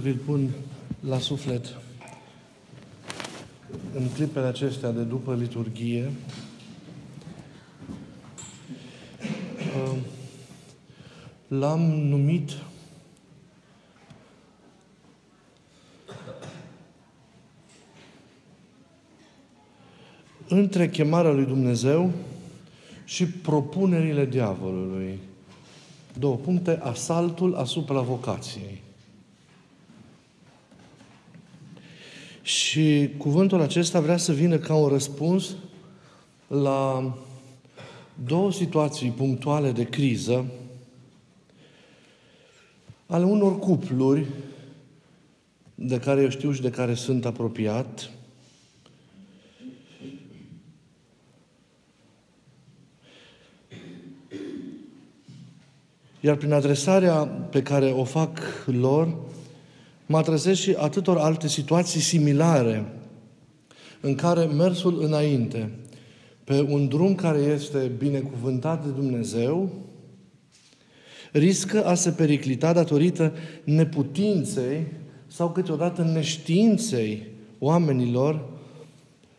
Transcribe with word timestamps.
vi-l 0.00 0.16
pun 0.24 0.50
la 1.00 1.18
suflet 1.18 1.76
în 3.92 4.08
clipele 4.08 4.46
acestea 4.46 4.90
de 4.90 5.02
după 5.02 5.34
liturghie. 5.34 6.10
Uh, 9.76 9.98
l-am 11.48 11.80
numit 11.80 12.50
între 20.48 20.88
chemarea 20.88 21.30
lui 21.30 21.44
Dumnezeu 21.44 22.10
și 23.04 23.26
propunerile 23.26 24.26
diavolului. 24.26 25.18
Două 26.18 26.36
puncte, 26.36 26.78
asaltul 26.82 27.54
asupra 27.54 28.00
vocației. 28.00 28.82
Și 32.44 33.10
cuvântul 33.18 33.60
acesta 33.60 34.00
vrea 34.00 34.16
să 34.16 34.32
vină 34.32 34.58
ca 34.58 34.74
un 34.74 34.88
răspuns 34.88 35.54
la 36.46 37.14
două 38.24 38.52
situații 38.52 39.10
punctuale 39.10 39.72
de 39.72 39.84
criză 39.84 40.44
ale 43.06 43.24
unor 43.24 43.58
cupluri 43.58 44.26
de 45.74 45.98
care 45.98 46.22
eu 46.22 46.28
știu 46.28 46.52
și 46.52 46.60
de 46.60 46.70
care 46.70 46.94
sunt 46.94 47.24
apropiat, 47.24 48.10
Iar 56.20 56.36
prin 56.36 56.52
adresarea 56.52 57.26
pe 57.26 57.62
care 57.62 57.86
o 57.86 58.04
fac 58.04 58.38
lor, 58.66 59.16
mă 60.06 60.16
adresez 60.16 60.56
și 60.56 60.74
atâtor 60.78 61.16
alte 61.16 61.48
situații 61.48 62.00
similare 62.00 62.92
în 64.00 64.14
care 64.14 64.44
mersul 64.44 65.02
înainte 65.02 65.70
pe 66.44 66.60
un 66.60 66.88
drum 66.88 67.14
care 67.14 67.38
este 67.38 67.90
binecuvântat 67.98 68.84
de 68.84 68.90
Dumnezeu 68.90 69.70
riscă 71.32 71.84
a 71.84 71.94
se 71.94 72.10
periclita 72.10 72.72
datorită 72.72 73.32
neputinței 73.64 74.86
sau 75.26 75.50
câteodată 75.50 76.02
neștiinței 76.02 77.26
oamenilor 77.58 78.48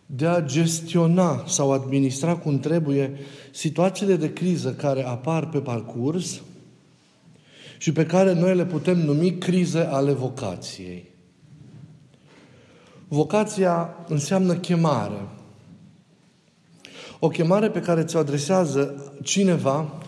de 0.06 0.26
a 0.26 0.42
gestiona 0.42 1.44
sau 1.48 1.72
administra 1.72 2.36
cum 2.36 2.60
trebuie 2.60 3.12
situațiile 3.52 4.16
de 4.16 4.34
criză 4.34 4.74
care 4.74 5.06
apar 5.06 5.50
pe 5.50 5.60
parcurs– 5.60 6.42
și 7.78 7.92
pe 7.92 8.06
care 8.06 8.34
noi 8.34 8.56
le 8.56 8.66
putem 8.66 8.98
numi 8.98 9.38
crize 9.38 9.80
ale 9.80 10.12
vocației. 10.12 11.14
Vocația 13.08 14.06
înseamnă 14.08 14.56
chemare. 14.56 15.28
O 17.20 17.28
chemare 17.28 17.70
pe 17.70 17.80
care 17.80 18.04
ți-o 18.04 18.20
adresează 18.20 19.14
cineva 19.24 20.02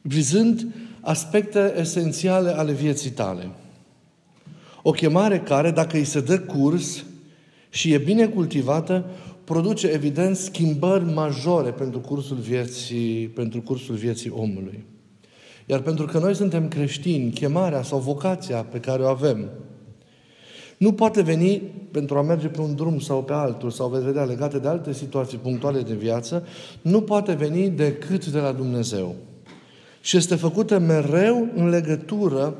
vizând 0.00 0.66
aspecte 1.00 1.74
esențiale 1.78 2.50
ale 2.50 2.72
vieții 2.72 3.10
tale. 3.10 3.50
O 4.82 4.90
chemare 4.90 5.40
care, 5.40 5.70
dacă 5.70 5.96
îi 5.96 6.04
se 6.04 6.20
dă 6.20 6.40
curs 6.40 7.04
și 7.70 7.92
e 7.92 7.98
bine 7.98 8.26
cultivată, 8.26 9.04
produce 9.44 9.86
evident 9.86 10.36
schimbări 10.36 11.04
majore 11.04 11.70
pentru 11.70 12.00
cursul 12.00 12.36
vieții, 12.36 13.28
pentru 13.28 13.60
cursul 13.60 13.94
vieții 13.94 14.30
omului. 14.30 14.84
Iar 15.66 15.80
pentru 15.80 16.06
că 16.06 16.18
noi 16.18 16.34
suntem 16.34 16.68
creștini, 16.68 17.30
chemarea 17.30 17.82
sau 17.82 17.98
vocația 17.98 18.62
pe 18.62 18.78
care 18.80 19.02
o 19.02 19.06
avem 19.06 19.50
nu 20.76 20.92
poate 20.92 21.22
veni 21.22 21.62
pentru 21.90 22.18
a 22.18 22.22
merge 22.22 22.46
pe 22.46 22.60
un 22.60 22.74
drum 22.74 22.98
sau 22.98 23.22
pe 23.22 23.32
altul, 23.32 23.70
sau 23.70 23.88
veți 23.88 24.04
vedea 24.04 24.24
legate 24.24 24.58
de 24.58 24.68
alte 24.68 24.92
situații 24.92 25.38
punctuale 25.38 25.80
de 25.80 25.94
viață, 25.94 26.46
nu 26.82 27.00
poate 27.00 27.32
veni 27.32 27.70
decât 27.70 28.26
de 28.26 28.38
la 28.38 28.52
Dumnezeu. 28.52 29.14
Și 30.00 30.16
este 30.16 30.34
făcută 30.34 30.78
mereu 30.78 31.48
în 31.54 31.68
legătură 31.68 32.54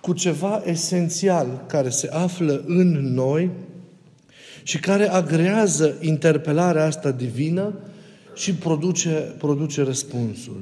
cu 0.00 0.12
ceva 0.12 0.62
esențial 0.64 1.64
care 1.66 1.88
se 1.88 2.08
află 2.12 2.62
în 2.66 3.14
noi 3.14 3.50
și 4.62 4.80
care 4.80 5.08
agrează 5.08 5.96
interpelarea 6.00 6.84
asta 6.84 7.10
divină 7.10 7.74
și 8.34 8.54
produce, 8.54 9.34
produce 9.38 9.82
răspunsul. 9.82 10.60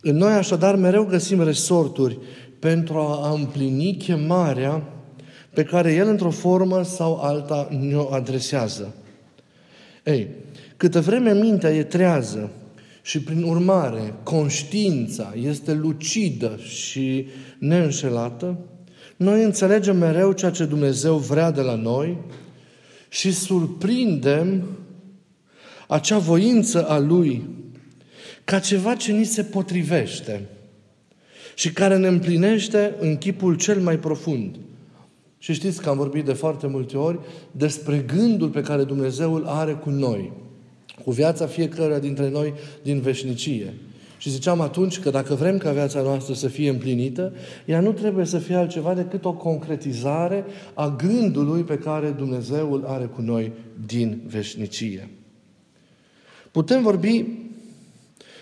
În 0.00 0.16
noi 0.16 0.32
așadar 0.32 0.76
mereu 0.76 1.04
găsim 1.04 1.42
resorturi 1.42 2.18
pentru 2.58 2.98
a 2.98 3.30
împlini 3.30 3.96
chemarea 3.96 4.82
pe 5.54 5.62
care 5.62 5.94
El 5.94 6.08
într-o 6.08 6.30
formă 6.30 6.82
sau 6.82 7.20
alta 7.20 7.68
ne-o 7.80 8.12
adresează. 8.12 8.94
Ei, 10.04 10.28
câtă 10.76 11.00
vreme 11.00 11.34
mintea 11.34 11.70
e 11.70 11.82
trează 11.82 12.50
și 13.02 13.20
prin 13.20 13.42
urmare 13.42 14.14
conștiința 14.22 15.34
este 15.42 15.72
lucidă 15.72 16.58
și 16.64 17.26
neînșelată, 17.58 18.58
noi 19.16 19.44
înțelegem 19.44 19.96
mereu 19.96 20.32
ceea 20.32 20.50
ce 20.50 20.64
Dumnezeu 20.64 21.16
vrea 21.16 21.50
de 21.50 21.60
la 21.60 21.74
noi 21.74 22.18
și 23.08 23.32
surprindem 23.32 24.64
acea 25.88 26.18
voință 26.18 26.88
a 26.88 26.98
Lui 26.98 27.48
ca 28.46 28.58
ceva 28.58 28.94
ce 28.94 29.12
ni 29.12 29.24
se 29.24 29.42
potrivește 29.42 30.48
și 31.54 31.72
care 31.72 31.96
ne 31.96 32.06
împlinește 32.06 32.94
în 32.98 33.16
chipul 33.16 33.56
cel 33.56 33.80
mai 33.80 33.98
profund. 33.98 34.56
Și 35.38 35.52
știți 35.52 35.82
că 35.82 35.88
am 35.88 35.96
vorbit 35.96 36.24
de 36.24 36.32
foarte 36.32 36.66
multe 36.66 36.96
ori 36.96 37.18
despre 37.50 38.04
gândul 38.14 38.48
pe 38.48 38.60
care 38.60 38.84
Dumnezeu 38.84 39.34
îl 39.34 39.44
are 39.46 39.72
cu 39.72 39.90
noi, 39.90 40.32
cu 41.04 41.10
viața 41.10 41.46
fiecăruia 41.46 41.98
dintre 41.98 42.30
noi 42.30 42.54
din 42.82 43.00
veșnicie. 43.00 43.74
Și 44.18 44.30
ziceam 44.30 44.60
atunci 44.60 44.98
că 44.98 45.10
dacă 45.10 45.34
vrem 45.34 45.58
ca 45.58 45.72
viața 45.72 46.02
noastră 46.02 46.34
să 46.34 46.48
fie 46.48 46.68
împlinită, 46.68 47.32
ea 47.64 47.80
nu 47.80 47.92
trebuie 47.92 48.24
să 48.24 48.38
fie 48.38 48.54
altceva 48.54 48.94
decât 48.94 49.24
o 49.24 49.32
concretizare 49.32 50.44
a 50.74 50.96
gândului 50.96 51.62
pe 51.62 51.78
care 51.78 52.10
Dumnezeu 52.10 52.72
îl 52.72 52.84
are 52.84 53.04
cu 53.04 53.20
noi 53.20 53.52
din 53.86 54.22
veșnicie. 54.26 55.08
Putem 56.50 56.82
vorbi 56.82 57.24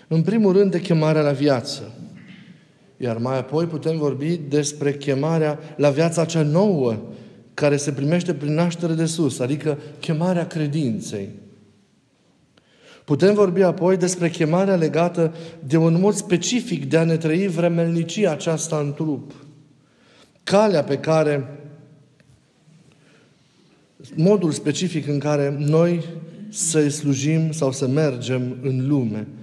în 0.07 0.21
primul 0.21 0.53
rând 0.53 0.71
de 0.71 0.81
chemarea 0.81 1.21
la 1.21 1.31
viață. 1.31 1.91
Iar 2.97 3.17
mai 3.17 3.37
apoi 3.37 3.65
putem 3.65 3.97
vorbi 3.97 4.39
despre 4.49 4.93
chemarea 4.93 5.59
la 5.77 5.89
viața 5.89 6.25
cea 6.25 6.41
nouă, 6.41 6.95
care 7.53 7.77
se 7.77 7.91
primește 7.91 8.33
prin 8.33 8.53
naștere 8.53 8.93
de 8.93 9.05
sus, 9.05 9.39
adică 9.39 9.79
chemarea 9.99 10.47
credinței. 10.47 11.29
Putem 13.05 13.33
vorbi 13.33 13.61
apoi 13.61 13.97
despre 13.97 14.29
chemarea 14.29 14.75
legată 14.75 15.33
de 15.67 15.77
un 15.77 15.99
mod 15.99 16.13
specific 16.13 16.89
de 16.89 16.97
a 16.97 17.03
ne 17.03 17.17
trăi 17.17 17.47
vremelnicia 17.47 18.31
aceasta 18.31 18.77
în 18.77 18.93
trup. 18.93 19.31
Calea 20.43 20.83
pe 20.83 20.97
care, 20.97 21.59
modul 24.15 24.51
specific 24.51 25.07
în 25.07 25.19
care 25.19 25.55
noi 25.59 26.05
să 26.49 26.89
slujim 26.89 27.51
sau 27.51 27.71
să 27.71 27.87
mergem 27.87 28.57
în 28.61 28.87
lume– 28.87 29.27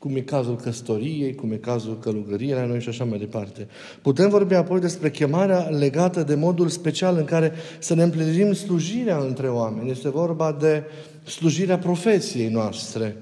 cum 0.00 0.16
e 0.16 0.20
cazul 0.20 0.56
căsătoriei, 0.56 1.34
cum 1.34 1.52
e 1.52 1.56
cazul 1.56 1.98
călugăriei 1.98 2.52
la 2.52 2.66
noi 2.66 2.80
și 2.80 2.88
așa 2.88 3.04
mai 3.04 3.18
departe. 3.18 3.68
Putem 4.02 4.28
vorbi 4.28 4.54
apoi 4.54 4.80
despre 4.80 5.10
chemarea 5.10 5.58
legată 5.58 6.22
de 6.22 6.34
modul 6.34 6.68
special 6.68 7.16
în 7.16 7.24
care 7.24 7.52
să 7.78 7.94
ne 7.94 8.02
împlinim 8.02 8.52
slujirea 8.52 9.18
între 9.18 9.48
oameni. 9.48 9.90
Este 9.90 10.08
vorba 10.08 10.56
de 10.60 10.82
slujirea 11.24 11.78
profesiei 11.78 12.48
noastre, 12.48 13.16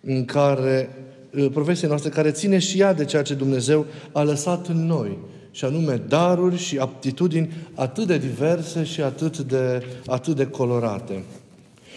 în 0.00 0.24
care, 0.24 0.88
uh, 1.34 1.46
profesiei 1.52 1.88
noastre 1.88 2.10
care 2.10 2.30
ține 2.30 2.58
și 2.58 2.80
ea 2.80 2.94
de 2.94 3.04
ceea 3.04 3.22
ce 3.22 3.34
Dumnezeu 3.34 3.86
a 4.12 4.22
lăsat 4.22 4.66
în 4.66 4.86
noi 4.86 5.18
și 5.50 5.64
anume 5.64 6.02
daruri 6.08 6.56
și 6.56 6.78
aptitudini 6.78 7.52
atât 7.74 8.06
de 8.06 8.18
diverse 8.18 8.84
și 8.84 9.00
atât 9.00 9.38
de, 9.38 9.82
atât 10.06 10.36
de 10.36 10.46
colorate. 10.46 11.22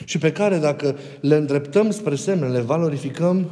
Și 0.05 0.17
pe 0.17 0.31
care, 0.31 0.57
dacă 0.57 0.95
le 1.19 1.35
îndreptăm 1.35 1.91
spre 1.91 2.15
semne, 2.15 2.47
le 2.47 2.59
valorificăm, 2.59 3.49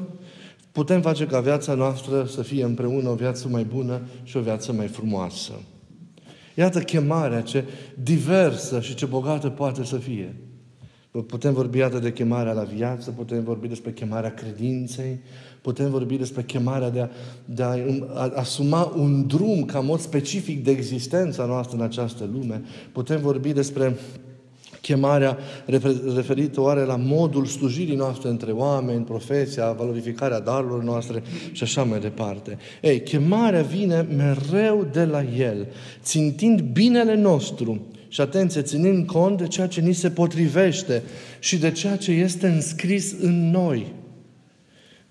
putem 0.72 1.02
face 1.02 1.26
ca 1.26 1.40
viața 1.40 1.74
noastră 1.74 2.26
să 2.26 2.42
fie 2.42 2.64
împreună 2.64 3.10
o 3.10 3.16
viață 3.16 3.48
mai 3.48 3.64
bună 3.64 4.02
și 4.24 4.38
o 4.38 4.42
viață 4.42 4.74
mai 4.74 4.88
frumoasă. 4.88 5.52
Iată 6.56 6.80
chemarea 6.80 7.42
ce 7.42 7.64
diversă 8.04 8.80
și 8.80 8.96
ce 8.96 9.06
bogată 9.06 9.50
poate 9.50 9.84
să 9.84 9.98
fie. 9.98 10.36
Putem 11.28 11.54
vorbi 11.54 11.78
iată 11.78 12.00
de 12.00 12.14
chemarea 12.14 12.54
la 12.54 12.64
viață, 12.64 13.12
putem 13.12 13.44
vorbi 13.44 13.68
despre 13.68 13.92
chemarea 13.92 14.34
credinței, 14.34 15.20
putem 15.62 15.90
vorbi 15.90 16.16
despre 16.18 16.44
chemarea 16.44 16.90
de 16.90 17.00
a, 17.00 17.10
de 17.46 17.64
a, 17.64 17.76
a 18.14 18.32
asuma 18.36 18.94
un 18.96 19.28
drum 19.28 19.66
ca 19.66 19.80
mod 19.80 20.00
specific 20.00 20.64
de 20.64 20.72
existența 20.72 21.46
noastră 21.46 21.78
în 21.78 21.84
această 21.84 22.30
lume, 22.34 22.62
putem 22.92 23.22
vorbi 23.22 23.54
despre 23.54 23.98
chemarea 24.81 25.38
referită 26.16 26.62
oare 26.62 26.83
la 26.83 26.95
modul 26.95 27.45
slujirii 27.45 27.95
noastre 27.95 28.30
între 28.30 28.51
oameni, 28.51 29.04
profesia, 29.04 29.72
valorificarea 29.72 30.39
darurilor 30.39 30.83
noastre 30.83 31.24
și 31.51 31.63
așa 31.63 31.83
mai 31.83 32.00
departe. 32.00 32.57
Ei, 32.81 33.01
chemarea 33.04 33.62
vine 33.62 34.07
mereu 34.16 34.88
de 34.92 35.04
la 35.04 35.24
El, 35.38 35.68
țintind 36.04 36.62
binele 36.62 37.16
nostru 37.16 37.81
și 38.07 38.22
atenție, 38.22 38.62
ținând 38.62 39.06
cont 39.06 39.38
de 39.38 39.48
ceea 39.48 39.68
ce 39.68 39.81
ni 39.81 39.94
se 39.94 40.10
potrivește 40.10 41.04
și 41.39 41.57
de 41.57 41.72
ceea 41.72 41.95
ce 41.95 42.12
este 42.12 42.48
înscris 42.48 43.16
în 43.22 43.51
noi. 43.51 43.94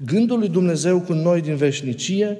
Gândul 0.04 0.38
lui 0.38 0.48
Dumnezeu 0.48 1.00
cu 1.00 1.12
noi 1.12 1.40
din 1.40 1.56
veșnicie 1.56 2.38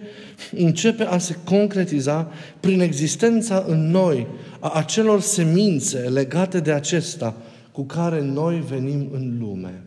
începe 0.57 1.05
a 1.05 1.19
se 1.19 1.37
concretiza 1.45 2.31
prin 2.61 2.81
existența 2.81 3.65
în 3.67 3.91
noi 3.91 4.27
a 4.61 4.69
acelor 4.69 5.21
semințe 5.21 5.99
legate 5.99 6.61
de 6.61 6.73
acesta 6.73 7.37
cu 7.73 7.83
care 7.83 8.23
noi 8.23 8.61
venim 8.69 9.09
în 9.13 9.37
lume. 9.39 9.85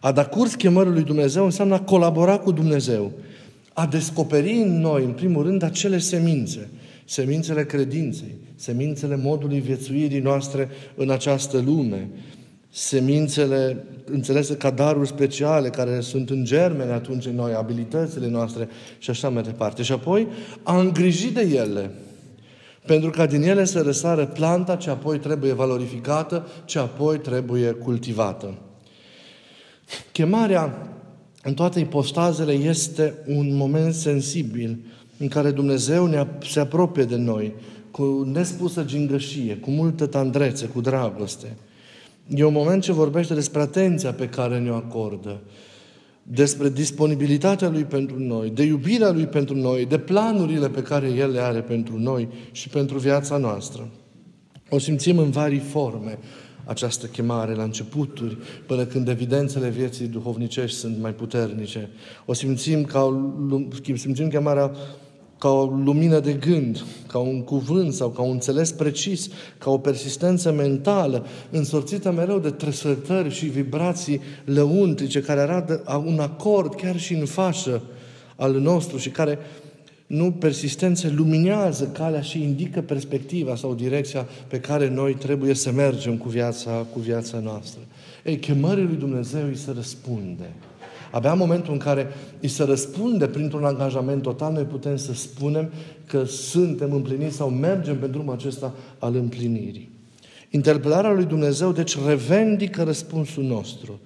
A 0.00 0.12
da 0.12 0.26
curs 0.26 0.54
chemării 0.54 0.92
lui 0.92 1.02
Dumnezeu 1.02 1.44
înseamnă 1.44 1.74
a 1.74 1.80
colabora 1.80 2.38
cu 2.38 2.52
Dumnezeu, 2.52 3.12
a 3.72 3.86
descoperi 3.86 4.52
în 4.52 4.80
noi, 4.80 5.04
în 5.04 5.12
primul 5.12 5.42
rând, 5.42 5.62
acele 5.62 5.98
semințe, 5.98 6.68
semințele 7.04 7.64
credinței, 7.64 8.34
semințele 8.54 9.16
modului 9.16 9.60
viețuirii 9.60 10.20
noastre 10.20 10.68
în 10.94 11.10
această 11.10 11.58
lume, 11.58 12.08
semințele 12.78 13.84
înțelese 14.04 14.56
ca 14.56 14.70
daruri 14.70 15.08
speciale 15.08 15.68
care 15.68 16.00
sunt 16.00 16.30
în 16.30 16.44
germene 16.44 16.92
atunci 16.92 17.26
în 17.26 17.34
noi, 17.34 17.52
abilitățile 17.54 18.28
noastre 18.28 18.68
și 18.98 19.10
așa 19.10 19.28
mai 19.28 19.42
departe. 19.42 19.82
Și 19.82 19.92
apoi 19.92 20.26
a 20.62 20.80
îngrijit 20.80 21.34
de 21.34 21.40
ele, 21.40 21.90
pentru 22.86 23.10
ca 23.10 23.26
din 23.26 23.42
ele 23.42 23.64
să 23.64 23.80
răsară 23.80 24.26
planta 24.26 24.76
ce 24.76 24.90
apoi 24.90 25.18
trebuie 25.18 25.52
valorificată, 25.52 26.46
ce 26.64 26.78
apoi 26.78 27.18
trebuie 27.18 27.70
cultivată. 27.70 28.54
Chemarea 30.12 30.88
în 31.42 31.54
toate 31.54 31.80
ipostazele 31.80 32.52
este 32.52 33.14
un 33.26 33.56
moment 33.56 33.94
sensibil 33.94 34.78
în 35.18 35.28
care 35.28 35.50
Dumnezeu 35.50 36.06
ne, 36.06 36.26
se 36.48 36.60
apropie 36.60 37.04
de 37.04 37.16
noi 37.16 37.54
cu 37.90 38.30
nespusă 38.32 38.84
gingășie, 38.84 39.56
cu 39.56 39.70
multă 39.70 40.06
tandrețe, 40.06 40.66
cu 40.66 40.80
dragoste– 40.80 41.46
E 42.28 42.44
un 42.44 42.52
moment 42.52 42.82
ce 42.82 42.92
vorbește 42.92 43.34
despre 43.34 43.60
atenția 43.60 44.12
pe 44.12 44.28
care 44.28 44.58
ne-o 44.58 44.74
acordă, 44.74 45.40
despre 46.22 46.68
disponibilitatea 46.68 47.68
Lui 47.68 47.84
pentru 47.84 48.18
noi, 48.18 48.50
de 48.50 48.62
iubirea 48.62 49.10
Lui 49.10 49.26
pentru 49.26 49.54
noi, 49.54 49.86
de 49.86 49.98
planurile 49.98 50.68
pe 50.68 50.82
care 50.82 51.08
El 51.08 51.30
le 51.30 51.40
are 51.40 51.60
pentru 51.60 51.98
noi 51.98 52.28
și 52.52 52.68
pentru 52.68 52.98
viața 52.98 53.36
noastră. 53.36 53.88
O 54.70 54.78
simțim 54.78 55.18
în 55.18 55.30
vari 55.30 55.58
forme 55.58 56.18
această 56.64 57.06
chemare 57.06 57.54
la 57.54 57.62
începuturi, 57.62 58.38
până 58.66 58.84
când 58.84 59.08
evidențele 59.08 59.68
vieții 59.68 60.06
duhovnicești 60.06 60.78
sunt 60.78 61.00
mai 61.00 61.14
puternice. 61.14 61.90
O 62.24 62.32
simțim 62.32 62.84
ca 62.84 63.30
simțim 63.94 64.28
chemarea 64.28 64.72
ca 65.38 65.48
o 65.48 65.64
lumină 65.64 66.20
de 66.20 66.32
gând, 66.32 66.84
ca 67.06 67.18
un 67.18 67.42
cuvânt 67.42 67.92
sau 67.92 68.08
ca 68.08 68.22
un 68.22 68.30
înțeles 68.30 68.72
precis, 68.72 69.28
ca 69.58 69.70
o 69.70 69.78
persistență 69.78 70.52
mentală, 70.52 71.26
însorțită 71.50 72.12
mereu 72.12 72.38
de 72.38 72.50
trăsătări 72.50 73.30
și 73.30 73.46
vibrații 73.46 74.20
lăuntrice 74.44 75.20
care 75.20 75.40
arată 75.40 76.02
un 76.06 76.18
acord 76.18 76.74
chiar 76.74 76.98
și 76.98 77.14
în 77.14 77.24
fașă 77.24 77.82
al 78.36 78.60
nostru 78.60 78.96
și 78.96 79.10
care 79.10 79.38
nu 80.06 80.30
persistență 80.30 81.12
luminează 81.16 81.84
calea 81.86 82.20
și 82.20 82.42
indică 82.42 82.80
perspectiva 82.80 83.56
sau 83.56 83.74
direcția 83.74 84.26
pe 84.46 84.60
care 84.60 84.88
noi 84.88 85.14
trebuie 85.14 85.54
să 85.54 85.72
mergem 85.72 86.16
cu 86.16 86.28
viața, 86.28 86.86
cu 86.92 86.98
viața 86.98 87.38
noastră. 87.38 87.80
Ei, 88.24 88.38
chemării 88.38 88.84
lui 88.84 88.96
Dumnezeu 88.96 89.46
îi 89.46 89.56
se 89.56 89.72
răspunde. 89.74 90.50
Abia 91.10 91.32
în 91.32 91.38
momentul 91.38 91.72
în 91.72 91.78
care 91.78 92.06
îi 92.40 92.48
se 92.48 92.64
răspunde 92.64 93.26
printr-un 93.26 93.64
angajament 93.64 94.22
total, 94.22 94.52
noi 94.52 94.62
putem 94.62 94.96
să 94.96 95.14
spunem 95.14 95.70
că 96.06 96.24
suntem 96.24 96.92
împliniți 96.92 97.36
sau 97.36 97.48
mergem 97.48 97.98
pe 97.98 98.06
drumul 98.06 98.32
acesta 98.32 98.74
al 98.98 99.14
împlinirii. 99.14 99.90
Interpelarea 100.50 101.12
lui 101.12 101.24
Dumnezeu, 101.24 101.72
deci, 101.72 102.04
revendică 102.06 102.82
răspunsul 102.82 103.44
nostru, 103.44 104.00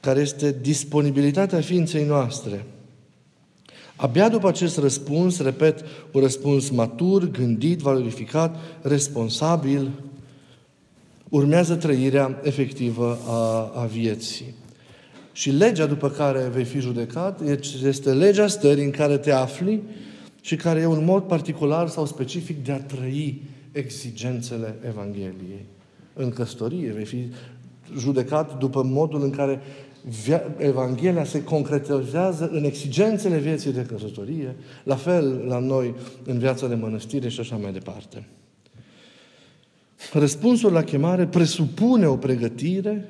care 0.00 0.20
este 0.20 0.56
disponibilitatea 0.60 1.60
ființei 1.60 2.04
noastre. 2.04 2.66
Abia 3.96 4.28
după 4.28 4.48
acest 4.48 4.78
răspuns, 4.78 5.40
repet, 5.40 5.84
un 6.12 6.20
răspuns 6.20 6.70
matur, 6.70 7.30
gândit, 7.30 7.78
valorificat, 7.78 8.56
responsabil, 8.82 9.90
urmează 11.28 11.74
trăirea 11.74 12.40
efectivă 12.42 13.18
a, 13.26 13.72
a 13.74 13.84
vieții. 13.84 14.54
Și 15.34 15.50
legea 15.50 15.86
după 15.86 16.10
care 16.10 16.48
vei 16.52 16.64
fi 16.64 16.80
judecat 16.80 17.40
este 17.84 18.12
legea 18.12 18.46
stării 18.46 18.84
în 18.84 18.90
care 18.90 19.18
te 19.18 19.32
afli 19.32 19.82
și 20.40 20.56
care 20.56 20.80
e 20.80 20.86
un 20.86 21.04
mod 21.04 21.22
particular 21.22 21.88
sau 21.88 22.06
specific 22.06 22.64
de 22.64 22.72
a 22.72 22.80
trăi 22.80 23.42
exigențele 23.72 24.74
Evangheliei. 24.88 25.66
În 26.12 26.30
căsătorie 26.30 26.92
vei 26.92 27.04
fi 27.04 27.26
judecat 27.98 28.58
după 28.58 28.82
modul 28.82 29.22
în 29.22 29.30
care 29.30 29.60
Evanghelia 30.56 31.24
se 31.24 31.44
concretizează 31.44 32.48
în 32.52 32.64
exigențele 32.64 33.38
vieții 33.38 33.72
de 33.72 33.86
căsătorie, 33.92 34.56
la 34.84 34.96
fel 34.96 35.44
la 35.46 35.58
noi 35.58 35.94
în 36.24 36.38
viața 36.38 36.66
de 36.66 36.74
mănăstire 36.74 37.28
și 37.28 37.40
așa 37.40 37.56
mai 37.56 37.72
departe. 37.72 38.26
Răspunsul 40.12 40.72
la 40.72 40.82
chemare 40.82 41.26
presupune 41.26 42.06
o 42.06 42.16
pregătire 42.16 43.08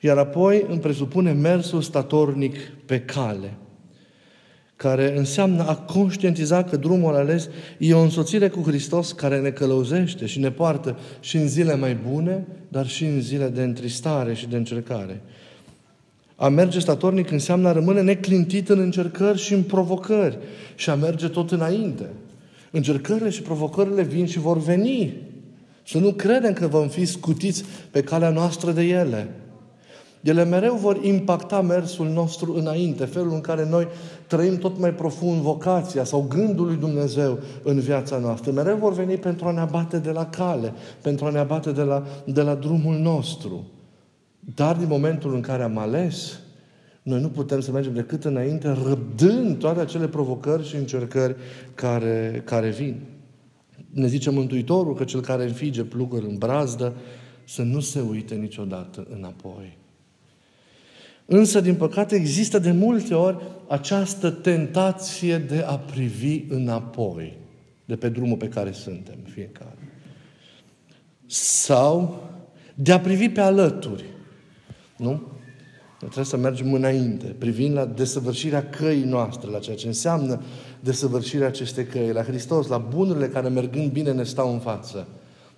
iar 0.00 0.18
apoi 0.18 0.64
îmi 0.68 0.80
presupune 0.80 1.32
mersul 1.32 1.82
statornic 1.82 2.56
pe 2.86 3.00
cale, 3.00 3.56
care 4.76 5.18
înseamnă 5.18 5.68
a 5.68 5.76
conștientiza 5.76 6.64
că 6.64 6.76
drumul 6.76 7.14
ales 7.14 7.48
e 7.78 7.94
o 7.94 8.00
însoțire 8.00 8.48
cu 8.48 8.60
Hristos 8.60 9.12
care 9.12 9.40
ne 9.40 9.50
călăuzește 9.50 10.26
și 10.26 10.40
ne 10.40 10.50
poartă 10.50 10.98
și 11.20 11.36
în 11.36 11.48
zile 11.48 11.76
mai 11.76 11.96
bune, 12.08 12.46
dar 12.68 12.86
și 12.86 13.04
în 13.04 13.20
zile 13.20 13.48
de 13.48 13.62
întristare 13.62 14.34
și 14.34 14.48
de 14.48 14.56
încercare. 14.56 15.20
A 16.36 16.48
merge 16.48 16.78
statornic 16.78 17.30
înseamnă 17.30 17.68
a 17.68 17.72
rămâne 17.72 18.02
neclintit 18.02 18.68
în 18.68 18.78
încercări 18.78 19.38
și 19.38 19.52
în 19.52 19.62
provocări 19.62 20.38
și 20.74 20.90
a 20.90 20.94
merge 20.94 21.28
tot 21.28 21.50
înainte. 21.50 22.04
Încercările 22.70 23.30
și 23.30 23.42
provocările 23.42 24.02
vin 24.02 24.26
și 24.26 24.38
vor 24.38 24.58
veni. 24.58 25.14
Să 25.86 25.98
nu 25.98 26.12
credem 26.12 26.52
că 26.52 26.66
vom 26.66 26.88
fi 26.88 27.04
scutiți 27.04 27.64
pe 27.90 28.00
calea 28.00 28.30
noastră 28.30 28.72
de 28.72 28.82
ele. 28.82 29.28
Ele 30.20 30.44
mereu 30.44 30.74
vor 30.74 31.04
impacta 31.04 31.60
mersul 31.60 32.08
nostru 32.08 32.54
înainte, 32.54 33.04
felul 33.04 33.32
în 33.32 33.40
care 33.40 33.68
noi 33.68 33.86
trăim 34.26 34.56
tot 34.56 34.78
mai 34.78 34.94
profund 34.94 35.40
vocația 35.40 36.04
sau 36.04 36.26
gândul 36.28 36.66
lui 36.66 36.76
Dumnezeu 36.76 37.38
în 37.62 37.78
viața 37.78 38.18
noastră. 38.18 38.52
Mereu 38.52 38.76
vor 38.76 38.92
veni 38.92 39.16
pentru 39.16 39.46
a 39.46 39.50
ne 39.50 39.60
abate 39.60 39.98
de 39.98 40.10
la 40.10 40.26
cale, 40.26 40.72
pentru 41.02 41.24
a 41.24 41.30
ne 41.30 41.38
abate 41.38 41.72
de 41.72 41.82
la, 41.82 42.06
de 42.24 42.42
la 42.42 42.54
drumul 42.54 42.96
nostru. 42.96 43.66
Dar 44.54 44.76
din 44.76 44.88
momentul 44.88 45.34
în 45.34 45.40
care 45.40 45.62
am 45.62 45.78
ales, 45.78 46.40
noi 47.02 47.20
nu 47.20 47.28
putem 47.28 47.60
să 47.60 47.72
mergem 47.72 47.94
decât 47.94 48.24
înainte, 48.24 48.76
răbdând 48.86 49.58
toate 49.58 49.80
acele 49.80 50.08
provocări 50.08 50.68
și 50.68 50.76
încercări 50.76 51.36
care, 51.74 52.42
care 52.44 52.70
vin. 52.70 53.00
Ne 53.90 54.06
zice 54.06 54.30
Mântuitorul 54.30 54.94
că 54.94 55.04
cel 55.04 55.20
care 55.20 55.42
înfige 55.42 55.84
plugări 55.84 56.26
în 56.26 56.36
brazdă 56.38 56.94
să 57.44 57.62
nu 57.62 57.80
se 57.80 58.00
uite 58.00 58.34
niciodată 58.34 59.06
înapoi. 59.16 59.78
Însă, 61.30 61.60
din 61.60 61.74
păcate, 61.74 62.14
există 62.14 62.58
de 62.58 62.70
multe 62.70 63.14
ori 63.14 63.36
această 63.66 64.30
tentație 64.30 65.38
de 65.38 65.64
a 65.66 65.78
privi 65.78 66.44
înapoi 66.48 67.38
de 67.84 67.96
pe 67.96 68.08
drumul 68.08 68.36
pe 68.36 68.48
care 68.48 68.72
suntem 68.72 69.18
fiecare. 69.24 69.78
Sau 71.26 72.22
de 72.74 72.92
a 72.92 73.00
privi 73.00 73.28
pe 73.28 73.40
alături. 73.40 74.04
Nu? 74.96 75.08
Noi 75.08 75.20
trebuie 75.98 76.24
să 76.24 76.36
mergem 76.36 76.72
înainte, 76.72 77.26
privind 77.26 77.74
la 77.74 77.84
desăvârșirea 77.84 78.68
căii 78.68 79.04
noastre, 79.04 79.50
la 79.50 79.58
ceea 79.58 79.76
ce 79.76 79.86
înseamnă 79.86 80.42
desăvârșirea 80.80 81.46
acestei 81.46 81.84
căi, 81.84 82.12
la 82.12 82.22
Hristos, 82.22 82.66
la 82.66 82.78
bunurile 82.78 83.28
care 83.28 83.48
mergând 83.48 83.92
bine 83.92 84.12
ne 84.12 84.24
stau 84.24 84.52
în 84.52 84.58
față. 84.58 85.08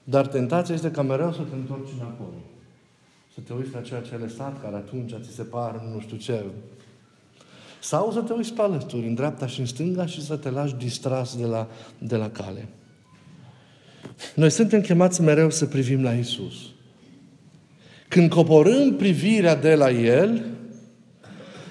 Dar 0.04 0.26
tentația 0.26 0.74
este 0.74 0.90
ca 0.90 1.02
mereu 1.02 1.32
să 1.32 1.40
te 1.40 1.54
întorci 1.54 1.90
înapoi 1.96 2.58
să 3.34 3.40
te 3.46 3.52
uiți 3.52 3.74
la 3.74 3.80
ceea 3.80 4.00
ce 4.00 4.14
ai 4.14 4.20
lăsat, 4.20 4.62
care 4.62 4.76
atunci 4.76 5.12
ți 5.20 5.34
se 5.34 5.42
par 5.42 5.80
nu 5.94 6.00
știu 6.00 6.16
ce. 6.16 6.44
Sau 7.80 8.12
să 8.12 8.20
te 8.20 8.32
uiți 8.32 8.52
pe 8.52 8.62
alături, 8.62 9.06
în 9.06 9.14
dreapta 9.14 9.46
și 9.46 9.60
în 9.60 9.66
stânga 9.66 10.06
și 10.06 10.24
să 10.24 10.36
te 10.36 10.50
lași 10.50 10.74
distras 10.74 11.36
de 11.36 11.44
la, 11.44 11.68
de 11.98 12.16
la 12.16 12.30
cale. 12.30 12.68
Noi 14.34 14.50
suntem 14.50 14.80
chemați 14.80 15.22
mereu 15.22 15.50
să 15.50 15.66
privim 15.66 16.02
la 16.02 16.12
Isus. 16.12 16.54
Când 18.08 18.30
coborâm 18.30 18.96
privirea 18.96 19.56
de 19.56 19.74
la 19.74 19.90
El, 19.90 20.44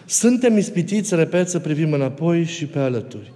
suntem 0.06 0.58
ispitiți, 0.58 1.16
repet, 1.16 1.50
să 1.50 1.60
privim 1.60 1.94
înapoi 1.94 2.44
și 2.44 2.66
pe 2.66 2.80
alături. 2.80 3.32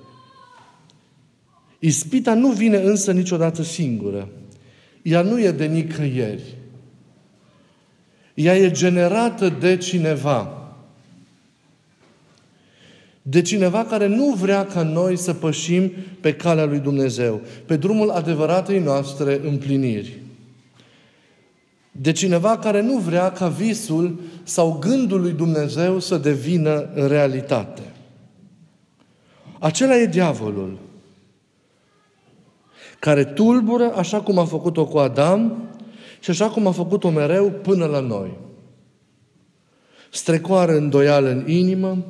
Ispita 1.79 2.33
nu 2.33 2.51
vine 2.51 2.77
însă 2.77 3.11
niciodată 3.11 3.63
singură. 3.63 4.29
Ea 5.01 5.21
nu 5.21 5.39
e 5.39 5.51
de 5.51 5.65
nicăieri. 5.65 6.57
Ea 8.33 8.57
e 8.57 8.71
generată 8.71 9.49
de 9.49 9.77
cineva. 9.77 10.57
De 13.21 13.41
cineva 13.41 13.85
care 13.85 14.07
nu 14.07 14.33
vrea 14.33 14.65
ca 14.65 14.83
noi 14.83 15.17
să 15.17 15.33
pășim 15.33 15.91
pe 16.21 16.33
calea 16.33 16.65
lui 16.65 16.79
Dumnezeu, 16.79 17.41
pe 17.65 17.75
drumul 17.75 18.09
adevăratei 18.09 18.79
noastre 18.79 19.39
împliniri. 19.43 20.19
De 21.91 22.11
cineva 22.11 22.57
care 22.57 22.81
nu 22.81 22.97
vrea 22.97 23.31
ca 23.31 23.47
visul 23.47 24.19
sau 24.43 24.77
gândul 24.79 25.21
lui 25.21 25.31
Dumnezeu 25.31 25.99
să 25.99 26.17
devină 26.17 26.89
realitate. 26.93 27.81
Acela 29.59 29.97
e 29.97 30.05
diavolul 30.05 30.77
care 33.03 33.23
tulbură 33.23 33.93
așa 33.95 34.21
cum 34.21 34.37
a 34.37 34.45
făcut-o 34.45 34.85
cu 34.85 34.97
Adam 34.97 35.63
și 36.23 36.29
așa 36.29 36.49
cum 36.49 36.67
a 36.67 36.71
făcut-o 36.71 37.09
mereu 37.09 37.51
până 37.51 37.85
la 37.85 37.99
noi. 37.99 38.37
Strecoară 40.11 40.77
îndoială 40.77 41.29
în 41.29 41.49
inimă 41.49 42.05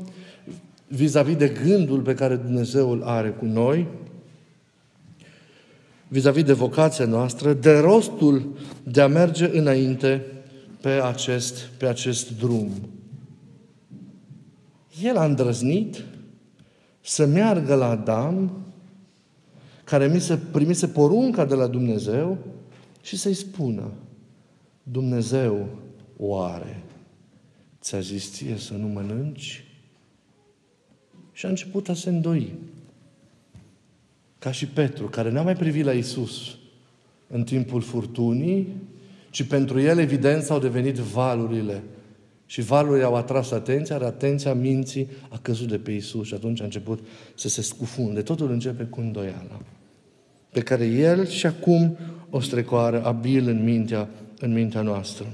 vis-a-vis 0.88 1.36
de 1.36 1.48
gândul 1.48 2.02
pe 2.02 2.14
care 2.14 2.36
Dumnezeu 2.36 2.92
îl 2.92 3.04
are 3.04 3.30
cu 3.30 3.46
noi, 3.46 3.88
vis-a-vis 6.08 6.44
de 6.44 6.54
vocația 6.54 7.06
noastră, 7.06 7.54
de 7.54 7.78
rostul 7.78 8.58
de 8.84 9.02
a 9.02 9.08
merge 9.08 9.58
înainte 9.58 10.26
pe 10.82 10.90
acest, 10.90 11.60
pe 11.60 11.86
acest 11.86 12.38
drum. 12.38 12.72
El 15.04 15.18
a 15.18 15.26
îndrăznit 15.26 16.04
să 17.02 17.26
meargă 17.26 17.76
la 17.76 17.90
Adam, 17.90 18.52
care 19.84 20.08
mi 20.08 20.20
se 20.20 20.38
primise 20.52 20.88
porunca 20.88 21.46
de 21.46 21.56
la 21.56 21.68
Dumnezeu, 21.68 22.38
și 23.04 23.18
să-i 23.18 23.34
spună, 23.34 23.92
Dumnezeu 24.84 25.68
oare 26.18 26.84
ți-a 27.82 28.00
zis 28.00 28.32
ție 28.32 28.58
să 28.58 28.74
nu 28.74 28.88
mănânci? 28.88 29.64
Și 31.32 31.46
a 31.46 31.50
început 31.50 31.90
a 31.90 31.94
se 31.94 32.10
îndoi. 32.10 32.54
Ca 34.40 34.52
și 34.52 34.68
Petru, 34.68 35.08
care 35.08 35.32
n-a 35.32 35.42
mai 35.42 35.56
privit 35.56 35.86
la 35.86 35.92
Isus 35.92 36.58
în 37.28 37.44
timpul 37.44 37.82
furtunii, 37.82 38.68
ci 39.30 39.44
pentru 39.44 39.80
el, 39.80 39.98
evident, 39.98 40.44
s-au 40.44 40.60
devenit 40.60 40.96
valurile. 40.96 41.84
Și 42.46 42.62
valurile 42.62 43.04
au 43.04 43.16
atras 43.16 43.52
atenția, 43.52 43.98
dar 43.98 44.08
atenția 44.08 44.54
minții 44.54 45.08
a 45.30 45.40
căzut 45.42 45.68
de 45.68 45.78
pe 45.78 45.92
Isus 45.92 46.28
și 46.28 46.34
atunci 46.34 46.62
a 46.62 46.64
început 46.64 47.06
să 47.36 47.50
se 47.50 47.62
scufunde. 47.62 48.22
Totul 48.22 48.52
începe 48.52 48.84
cu 48.84 49.00
îndoiala 49.00 49.62
pe 50.54 50.62
care 50.62 50.86
El 50.86 51.28
și 51.28 51.46
acum 51.46 51.98
o 52.30 52.40
strecoară 52.40 53.04
abil 53.04 53.48
în 53.48 53.64
mintea, 53.64 54.10
în 54.44 54.54
mintea 54.54 54.82
noastră. 54.82 55.26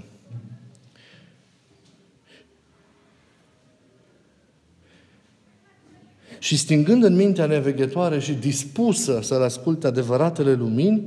Și 6.39 6.57
stingând 6.57 7.03
în 7.03 7.15
mintea 7.15 7.45
neveghetoare 7.45 8.19
și 8.19 8.33
dispusă 8.33 9.19
să-L 9.21 9.41
asculte 9.41 9.87
adevăratele 9.87 10.53
lumini, 10.53 11.01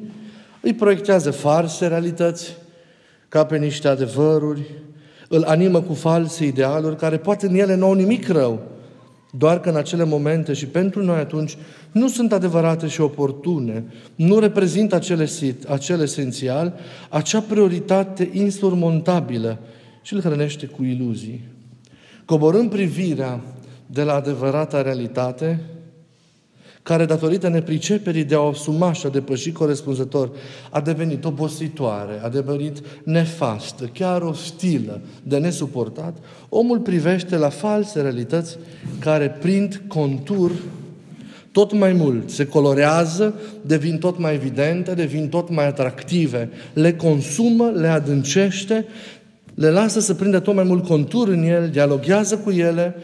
îi 0.60 0.74
proiectează 0.74 1.30
farse 1.30 1.86
realități, 1.86 2.56
ca 3.28 3.46
pe 3.46 3.58
niște 3.58 3.88
adevăruri, 3.88 4.62
îl 5.28 5.42
animă 5.42 5.80
cu 5.82 5.94
false 5.94 6.44
idealuri, 6.44 6.96
care 6.96 7.18
poate 7.18 7.46
în 7.46 7.54
ele 7.54 7.74
nu 7.74 7.86
au 7.86 7.94
nimic 7.94 8.28
rău, 8.28 8.62
doar 9.38 9.60
că 9.60 9.68
în 9.68 9.76
acele 9.76 10.04
momente 10.04 10.52
și 10.52 10.66
pentru 10.66 11.04
noi 11.04 11.18
atunci 11.18 11.56
nu 11.92 12.08
sunt 12.08 12.32
adevărate 12.32 12.86
și 12.86 13.00
oportune, 13.00 13.84
nu 14.14 14.38
reprezintă 14.38 14.94
acel, 14.94 15.28
acel 15.68 16.00
esențial, 16.00 16.74
acea 17.08 17.40
prioritate 17.40 18.30
insurmontabilă 18.32 19.58
și 20.02 20.14
îl 20.14 20.20
hrănește 20.20 20.66
cu 20.66 20.84
iluzii. 20.84 21.44
Coborând 22.24 22.70
privirea 22.70 23.40
de 23.86 24.02
la 24.02 24.14
adevărata 24.14 24.82
realitate, 24.82 25.60
care 26.82 27.04
datorită 27.04 27.48
nepriceperii 27.48 28.24
de 28.24 28.34
a 28.34 28.40
o 28.40 28.48
asuma 28.48 28.92
și 28.92 29.06
a 29.06 29.08
depăși 29.08 29.52
corespunzător, 29.52 30.30
a 30.70 30.80
devenit 30.80 31.24
obositoare, 31.24 32.20
a 32.22 32.28
devenit 32.28 32.82
nefastă, 33.04 33.90
chiar 33.92 34.22
ostilă, 34.22 35.00
de 35.22 35.38
nesuportat, 35.38 36.16
omul 36.48 36.78
privește 36.78 37.36
la 37.36 37.48
false 37.48 38.00
realități 38.00 38.58
care 38.98 39.36
prind 39.40 39.82
contur 39.86 40.50
tot 41.52 41.72
mai 41.72 41.92
mult, 41.92 42.30
se 42.30 42.46
colorează, 42.46 43.34
devin 43.66 43.98
tot 43.98 44.18
mai 44.18 44.34
evidente, 44.34 44.94
devin 44.94 45.28
tot 45.28 45.50
mai 45.50 45.66
atractive, 45.66 46.50
le 46.72 46.94
consumă, 46.94 47.72
le 47.74 47.86
adâncește, 47.86 48.86
le 49.54 49.70
lasă 49.70 50.00
să 50.00 50.14
prindă 50.14 50.38
tot 50.38 50.54
mai 50.54 50.64
mult 50.64 50.86
contur 50.86 51.28
în 51.28 51.42
el, 51.42 51.68
dialoghează 51.68 52.36
cu 52.36 52.50
ele, 52.50 52.96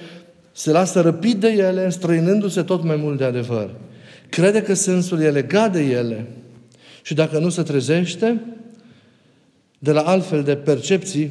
se 0.58 0.70
lasă 0.70 1.00
răpit 1.00 1.36
de 1.36 1.48
ele, 1.48 1.84
înstrăinându-se 1.84 2.62
tot 2.62 2.82
mai 2.82 2.96
mult 2.96 3.18
de 3.18 3.24
adevăr. 3.24 3.70
Crede 4.28 4.62
că 4.62 4.74
sensul 4.74 5.20
e 5.20 5.30
legat 5.30 5.72
de 5.72 5.80
ele 5.80 6.26
și 7.02 7.14
dacă 7.14 7.38
nu 7.38 7.48
se 7.48 7.62
trezește, 7.62 8.40
de 9.78 9.92
la 9.92 10.00
altfel 10.00 10.42
de 10.42 10.56
percepții, 10.56 11.30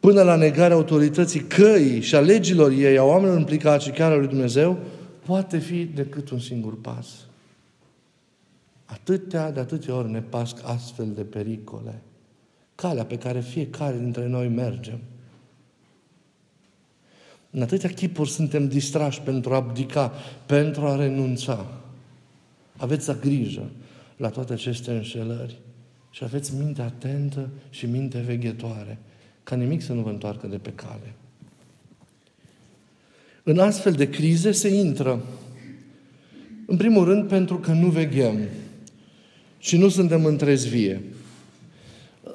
până 0.00 0.22
la 0.22 0.36
negarea 0.36 0.76
autorității 0.76 1.40
căii 1.40 2.00
și 2.00 2.14
a 2.14 2.20
legilor 2.20 2.70
ei, 2.70 2.98
a 2.98 3.04
oamenilor 3.04 3.38
implicați 3.38 3.84
și 3.84 3.90
chiar 3.90 4.12
a 4.12 4.16
lui 4.16 4.28
Dumnezeu, 4.28 4.78
poate 5.26 5.58
fi 5.58 5.84
decât 5.84 6.30
un 6.30 6.38
singur 6.38 6.80
pas. 6.80 7.06
Atâtea 8.84 9.50
de 9.50 9.60
atâtea 9.60 9.94
ori 9.94 10.10
ne 10.10 10.20
pasc 10.20 10.56
astfel 10.62 11.12
de 11.14 11.22
pericole. 11.22 12.02
Calea 12.74 13.04
pe 13.04 13.18
care 13.18 13.40
fiecare 13.40 13.96
dintre 13.98 14.26
noi 14.26 14.48
mergem– 14.48 14.98
în 17.56 17.62
atâtea 17.62 17.88
chipuri 17.88 18.30
suntem 18.30 18.68
distrași 18.68 19.20
pentru 19.20 19.52
a 19.52 19.56
abdica, 19.56 20.12
pentru 20.46 20.86
a 20.86 20.96
renunța. 20.96 21.66
Aveți 22.76 23.20
grijă 23.20 23.70
la 24.16 24.28
toate 24.28 24.52
aceste 24.52 24.90
înșelări 24.90 25.58
și 26.10 26.24
aveți 26.24 26.54
minte 26.54 26.82
atentă 26.82 27.48
și 27.70 27.86
minte 27.86 28.18
veghetoare, 28.18 28.98
ca 29.42 29.56
nimic 29.56 29.82
să 29.82 29.92
nu 29.92 30.00
vă 30.00 30.08
întoarcă 30.08 30.46
de 30.46 30.56
pe 30.56 30.70
cale. 30.70 31.14
În 33.42 33.58
astfel 33.58 33.92
de 33.92 34.10
crize 34.10 34.52
se 34.52 34.68
intră, 34.68 35.22
în 36.66 36.76
primul 36.76 37.04
rând, 37.04 37.28
pentru 37.28 37.58
că 37.58 37.72
nu 37.72 37.88
veghem 37.88 38.40
și 39.58 39.76
nu 39.76 39.88
suntem 39.88 40.24
în 40.24 40.36
trezvie. 40.36 41.02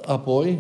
Apoi, 0.06 0.58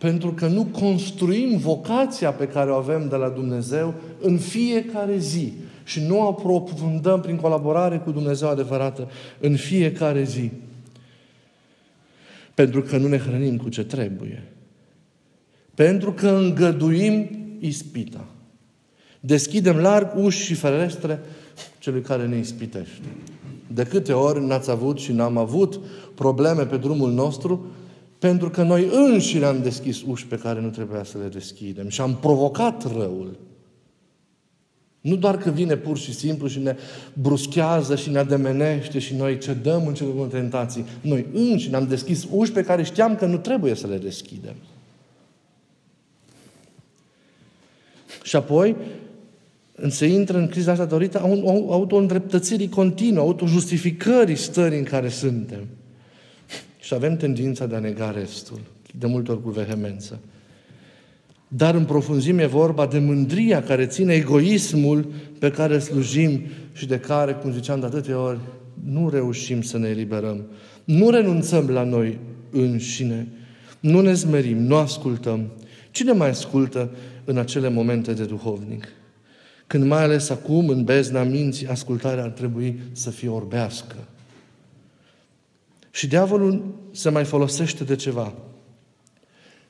pentru 0.00 0.32
că 0.32 0.46
nu 0.46 0.64
construim 0.64 1.58
vocația 1.58 2.32
pe 2.32 2.46
care 2.46 2.70
o 2.70 2.74
avem 2.74 3.08
de 3.08 3.16
la 3.16 3.28
Dumnezeu 3.28 3.94
în 4.20 4.38
fiecare 4.38 5.18
zi 5.18 5.52
și 5.84 6.00
nu 6.06 6.18
o 6.18 6.28
aprofundăm 6.28 7.20
prin 7.20 7.36
colaborare 7.36 7.98
cu 7.98 8.10
Dumnezeu 8.10 8.48
adevărată 8.48 9.08
în 9.40 9.56
fiecare 9.56 10.22
zi. 10.22 10.50
Pentru 12.54 12.82
că 12.82 12.96
nu 12.96 13.08
ne 13.08 13.18
hrănim 13.18 13.56
cu 13.56 13.68
ce 13.68 13.84
trebuie. 13.84 14.42
Pentru 15.74 16.12
că 16.12 16.28
îngăduim 16.28 17.28
ispita. 17.58 18.24
Deschidem 19.20 19.76
larg 19.76 20.12
uși 20.16 20.44
și 20.44 20.54
ferestre 20.54 21.20
celui 21.78 22.00
care 22.00 22.26
ne 22.26 22.38
ispitește. 22.38 23.06
De 23.66 23.84
câte 23.84 24.12
ori 24.12 24.44
n-ați 24.44 24.70
avut 24.70 24.98
și 24.98 25.12
n-am 25.12 25.36
avut 25.36 25.80
probleme 26.14 26.66
pe 26.66 26.76
drumul 26.76 27.12
nostru 27.12 27.66
pentru 28.20 28.50
că 28.50 28.62
noi 28.62 28.88
înșine 28.92 29.44
am 29.44 29.62
deschis 29.62 30.02
uși 30.02 30.26
pe 30.26 30.36
care 30.36 30.60
nu 30.60 30.68
trebuia 30.68 31.04
să 31.04 31.18
le 31.18 31.28
deschidem 31.28 31.88
și 31.88 32.00
am 32.00 32.16
provocat 32.16 32.92
răul. 32.92 33.38
Nu 35.00 35.16
doar 35.16 35.36
că 35.36 35.50
vine 35.50 35.76
pur 35.76 35.98
și 35.98 36.14
simplu 36.14 36.46
și 36.46 36.58
ne 36.58 36.76
bruschează 37.12 37.96
și 37.96 38.10
ne 38.10 38.18
ademenește 38.18 38.98
și 38.98 39.14
noi 39.14 39.38
cedăm 39.38 39.86
în 39.86 39.94
cele 39.94 40.10
tentații. 40.30 40.84
Noi 41.00 41.26
înșine 41.32 41.76
am 41.76 41.86
deschis 41.86 42.26
uși 42.30 42.52
pe 42.52 42.62
care 42.62 42.82
știam 42.82 43.16
că 43.16 43.26
nu 43.26 43.36
trebuie 43.36 43.74
să 43.74 43.86
le 43.86 43.96
deschidem. 43.96 44.54
Și 48.22 48.36
apoi 48.36 48.76
se 49.88 50.06
intră 50.06 50.38
în 50.38 50.48
criza 50.48 50.72
asta 50.72 50.84
datorită 50.84 51.18
auto-îndreptățirii 51.68 52.68
continuă, 52.68 53.22
auto-justificării 53.22 54.36
stării 54.36 54.78
în 54.78 54.84
care 54.84 55.08
suntem. 55.08 55.66
Și 56.90 56.96
avem 56.96 57.16
tendința 57.16 57.66
de 57.66 57.74
a 57.74 57.78
nega 57.78 58.10
restul, 58.10 58.60
de 58.98 59.06
multe 59.06 59.30
ori 59.30 59.42
cu 59.42 59.50
vehemență. 59.50 60.18
Dar 61.48 61.74
în 61.74 61.84
profunzime 61.84 62.42
e 62.42 62.46
vorba 62.46 62.86
de 62.86 62.98
mândria 62.98 63.62
care 63.62 63.86
ține 63.86 64.14
egoismul 64.14 65.12
pe 65.38 65.50
care 65.50 65.78
slujim 65.78 66.42
și 66.72 66.86
de 66.86 66.98
care, 66.98 67.32
cum 67.32 67.52
ziceam 67.52 67.80
de 67.80 67.86
atâtea 67.86 68.20
ori, 68.20 68.38
nu 68.84 69.08
reușim 69.08 69.62
să 69.62 69.78
ne 69.78 69.88
eliberăm. 69.88 70.46
Nu 70.84 71.10
renunțăm 71.10 71.68
la 71.68 71.84
noi 71.84 72.18
înșine, 72.50 73.28
nu 73.80 74.00
ne 74.00 74.12
zmerim, 74.12 74.58
nu 74.58 74.76
ascultăm. 74.76 75.50
Cine 75.90 76.12
mai 76.12 76.28
ascultă 76.28 76.90
în 77.24 77.38
acele 77.38 77.68
momente 77.68 78.12
de 78.12 78.24
duhovnic? 78.24 78.88
când 79.66 79.84
mai 79.84 80.02
ales 80.02 80.30
acum, 80.30 80.68
în 80.68 80.84
bezna 80.84 81.22
minții, 81.22 81.66
ascultarea 81.66 82.22
ar 82.22 82.30
trebui 82.30 82.80
să 82.92 83.10
fie 83.10 83.28
orbească. 83.28 83.96
Și 85.90 86.06
diavolul 86.06 86.74
se 86.92 87.10
mai 87.10 87.24
folosește 87.24 87.84
de 87.84 87.96
ceva. 87.96 88.32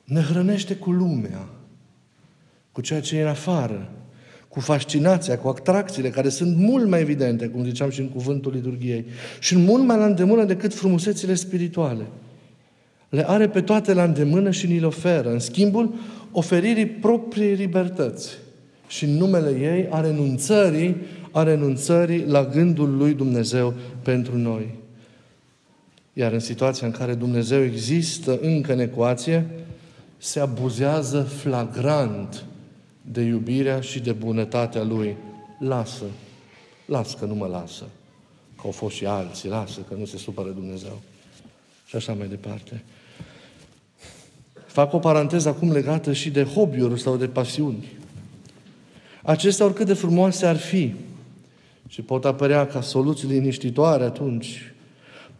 Ne 0.03 0.21
hrănește 0.21 0.75
cu 0.75 0.91
lumea, 0.91 1.47
cu 2.71 2.81
ceea 2.81 3.01
ce 3.01 3.17
e 3.17 3.21
în 3.21 3.27
afară, 3.27 3.91
cu 4.47 4.59
fascinația, 4.59 5.37
cu 5.37 5.47
atracțiile 5.47 6.09
care 6.09 6.29
sunt 6.29 6.57
mult 6.57 6.87
mai 6.87 7.01
evidente, 7.01 7.47
cum 7.47 7.63
ziceam 7.63 7.89
și 7.89 7.99
în 7.99 8.09
cuvântul 8.09 8.51
liturgiei, 8.51 9.05
și 9.39 9.57
mult 9.57 9.83
mai 9.83 9.97
la 9.97 10.05
îndemână 10.05 10.43
decât 10.43 10.73
frumusețile 10.73 11.33
spirituale. 11.33 12.03
Le 13.09 13.29
are 13.29 13.49
pe 13.49 13.61
toate 13.61 13.93
la 13.93 14.03
îndemână 14.03 14.51
și 14.51 14.67
ni 14.67 14.79
le 14.79 14.85
oferă, 14.85 15.31
în 15.31 15.39
schimbul 15.39 15.93
oferirii 16.31 16.85
propriei 16.85 17.55
libertăți 17.55 18.37
și 18.87 19.03
în 19.03 19.11
numele 19.11 19.49
ei 19.59 19.87
a 19.89 20.01
renunțării, 20.01 20.95
a 21.31 21.43
renunțării 21.43 22.25
la 22.25 22.45
gândul 22.45 22.97
lui 22.97 23.13
Dumnezeu 23.13 23.73
pentru 24.03 24.37
noi. 24.37 24.80
Iar 26.13 26.31
în 26.31 26.39
situația 26.39 26.87
în 26.87 26.93
care 26.93 27.13
Dumnezeu 27.13 27.63
există 27.63 28.39
încă 28.41 28.73
în 28.73 28.79
ecuație, 28.79 29.45
se 30.17 30.39
abuzează 30.39 31.21
flagrant 31.21 32.45
de 33.01 33.21
iubirea 33.21 33.81
și 33.81 33.99
de 33.99 34.11
bunătatea 34.11 34.83
Lui. 34.83 35.15
Lasă. 35.59 36.05
Lasă 36.85 37.17
că 37.19 37.25
nu 37.25 37.33
mă 37.33 37.47
lasă. 37.47 37.83
Că 38.55 38.61
au 38.63 38.71
fost 38.71 38.95
și 38.95 39.05
alții. 39.05 39.49
Lasă 39.49 39.79
că 39.87 39.95
nu 39.95 40.05
se 40.05 40.17
supără 40.17 40.49
Dumnezeu. 40.49 41.01
Și 41.85 41.95
așa 41.95 42.13
mai 42.13 42.27
departe. 42.27 42.83
Fac 44.65 44.93
o 44.93 44.99
paranteză 44.99 45.49
acum 45.49 45.71
legată 45.71 46.13
și 46.13 46.29
de 46.29 46.43
hobby-uri 46.43 47.01
sau 47.01 47.17
de 47.17 47.27
pasiuni. 47.27 47.87
Acestea, 49.23 49.65
oricât 49.65 49.85
de 49.85 49.93
frumoase 49.93 50.45
ar 50.45 50.57
fi, 50.57 50.95
și 51.87 52.01
pot 52.01 52.25
apărea 52.25 52.67
ca 52.67 52.81
soluții 52.81 53.27
liniștitoare 53.27 54.03
atunci, 54.03 54.73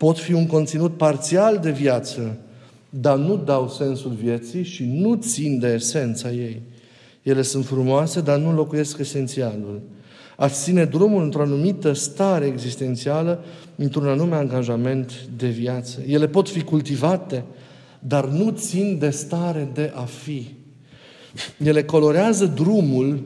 pot 0.01 0.20
fi 0.20 0.34
un 0.34 0.46
conținut 0.46 0.98
parțial 0.98 1.58
de 1.58 1.72
viață, 1.72 2.38
dar 2.89 3.17
nu 3.17 3.38
dau 3.38 3.70
sensul 3.70 4.12
vieții 4.12 4.63
și 4.63 4.86
nu 4.86 5.15
țin 5.15 5.60
de 5.60 5.67
esența 5.67 6.31
ei. 6.31 6.62
Ele 7.22 7.41
sunt 7.41 7.65
frumoase, 7.65 8.22
dar 8.22 8.38
nu 8.38 8.53
locuiesc 8.53 8.98
esențialul. 8.98 9.81
Aș 10.38 10.51
ține 10.51 10.86
drumul 10.86 11.24
într-o 11.24 11.41
anumită 11.41 11.93
stare 11.93 12.46
existențială, 12.46 13.43
într-un 13.75 14.08
anume 14.08 14.36
angajament 14.36 15.12
de 15.38 15.48
viață. 15.48 16.00
Ele 16.08 16.27
pot 16.27 16.50
fi 16.50 16.62
cultivate, 16.62 17.43
dar 18.00 18.25
nu 18.25 18.50
țin 18.50 18.98
de 19.00 19.10
stare 19.10 19.70
de 19.74 19.91
a 19.96 20.03
fi. 20.03 20.48
Ele 21.63 21.84
colorează 21.84 22.46
drumul, 22.46 23.24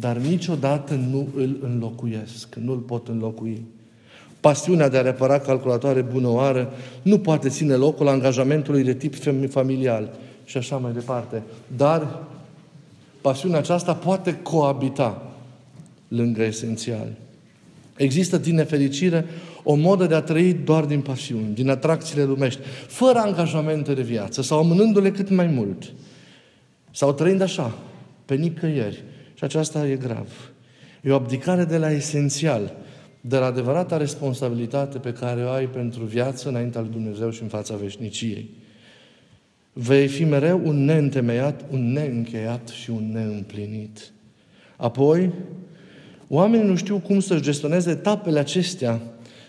dar 0.00 0.16
niciodată 0.16 0.94
nu 0.94 1.28
îl 1.36 1.58
înlocuiesc, 1.62 2.54
nu 2.54 2.72
îl 2.72 2.78
pot 2.78 3.08
înlocui. 3.08 3.66
Pasiunea 4.42 4.88
de 4.88 4.96
a 4.96 5.02
repara 5.02 5.38
calculatoare 5.38 6.00
bună 6.00 6.28
oară 6.28 6.72
nu 7.02 7.18
poate 7.18 7.48
ține 7.48 7.74
locul 7.74 8.08
angajamentului 8.08 8.82
de 8.82 8.94
tip 8.94 9.14
familial 9.50 10.10
și 10.44 10.56
așa 10.56 10.76
mai 10.76 10.92
departe. 10.92 11.42
Dar 11.76 12.18
pasiunea 13.20 13.58
aceasta 13.58 13.94
poate 13.94 14.38
coabita 14.42 15.32
lângă 16.08 16.42
esențial. 16.42 17.06
Există, 17.96 18.38
din 18.38 18.54
nefericire, 18.54 19.24
o 19.62 19.74
modă 19.74 20.06
de 20.06 20.14
a 20.14 20.20
trăi 20.20 20.52
doar 20.52 20.84
din 20.84 21.00
pasiuni, 21.00 21.54
din 21.54 21.70
atracțiile 21.70 22.24
lumești, 22.24 22.60
fără 22.86 23.18
angajamente 23.18 23.94
de 23.94 24.02
viață 24.02 24.42
sau 24.42 24.58
amânându-le 24.58 25.10
cât 25.10 25.30
mai 25.30 25.46
mult. 25.46 25.92
Sau 26.90 27.12
trăind 27.12 27.40
așa, 27.40 27.74
pe 28.24 28.34
nicăieri. 28.34 29.02
Și 29.34 29.44
aceasta 29.44 29.88
e 29.88 29.96
grav. 29.96 30.28
E 31.00 31.10
o 31.10 31.14
abdicare 31.14 31.64
de 31.64 31.76
la 31.76 31.90
esențial, 31.90 32.72
de 33.24 33.36
la 33.36 33.46
adevărata 33.46 33.96
responsabilitate 33.96 34.98
pe 34.98 35.12
care 35.12 35.44
o 35.44 35.50
ai 35.50 35.66
pentru 35.66 36.04
viață 36.04 36.48
înaintea 36.48 36.80
lui 36.80 36.90
Dumnezeu 36.90 37.30
și 37.30 37.42
în 37.42 37.48
fața 37.48 37.76
veșniciei. 37.76 38.50
Vei 39.72 40.08
fi 40.08 40.24
mereu 40.24 40.60
un 40.64 40.84
neîntemeiat, 40.84 41.64
un 41.70 41.92
neîncheiat 41.92 42.68
și 42.68 42.90
un 42.90 43.12
neîmplinit. 43.12 44.12
Apoi, 44.76 45.30
oamenii 46.28 46.66
nu 46.66 46.76
știu 46.76 46.98
cum 46.98 47.20
să 47.20 47.40
gestioneze 47.40 47.90
etapele 47.90 48.38
acestea 48.38 49.00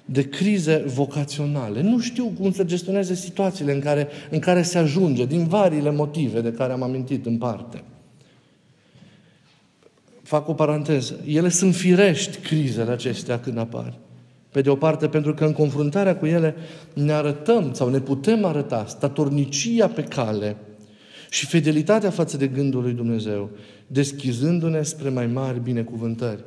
de 0.05 0.29
crize 0.29 0.83
vocaționale. 0.85 1.81
Nu 1.81 1.99
știu 1.99 2.25
cum 2.39 2.51
să 2.51 2.63
gestioneze 2.63 3.13
situațiile 3.13 3.73
în 3.73 3.79
care, 3.79 4.07
în 4.29 4.39
care 4.39 4.61
se 4.61 4.77
ajunge, 4.77 5.25
din 5.25 5.47
variile 5.47 5.91
motive 5.91 6.41
de 6.41 6.51
care 6.51 6.73
am 6.73 6.81
amintit 6.81 7.25
în 7.25 7.37
parte. 7.37 7.83
Fac 10.23 10.47
o 10.47 10.53
paranteză. 10.53 11.19
Ele 11.25 11.49
sunt 11.49 11.75
firești, 11.75 12.37
crizele 12.37 12.91
acestea 12.91 13.39
când 13.39 13.57
apar. 13.57 13.93
Pe 14.51 14.61
de 14.61 14.69
o 14.69 14.75
parte, 14.75 15.07
pentru 15.07 15.33
că 15.33 15.45
în 15.45 15.53
confruntarea 15.53 16.15
cu 16.15 16.25
ele 16.25 16.55
ne 16.93 17.11
arătăm 17.11 17.73
sau 17.73 17.89
ne 17.89 17.99
putem 17.99 18.45
arăta 18.45 18.85
statornicia 18.87 19.87
pe 19.87 20.03
cale 20.03 20.55
și 21.29 21.45
fidelitatea 21.45 22.09
față 22.09 22.37
de 22.37 22.47
gândul 22.47 22.81
lui 22.81 22.93
Dumnezeu, 22.93 23.49
deschizându-ne 23.87 24.81
spre 24.81 25.09
mai 25.09 25.27
mari 25.27 25.59
binecuvântări. 25.59 26.43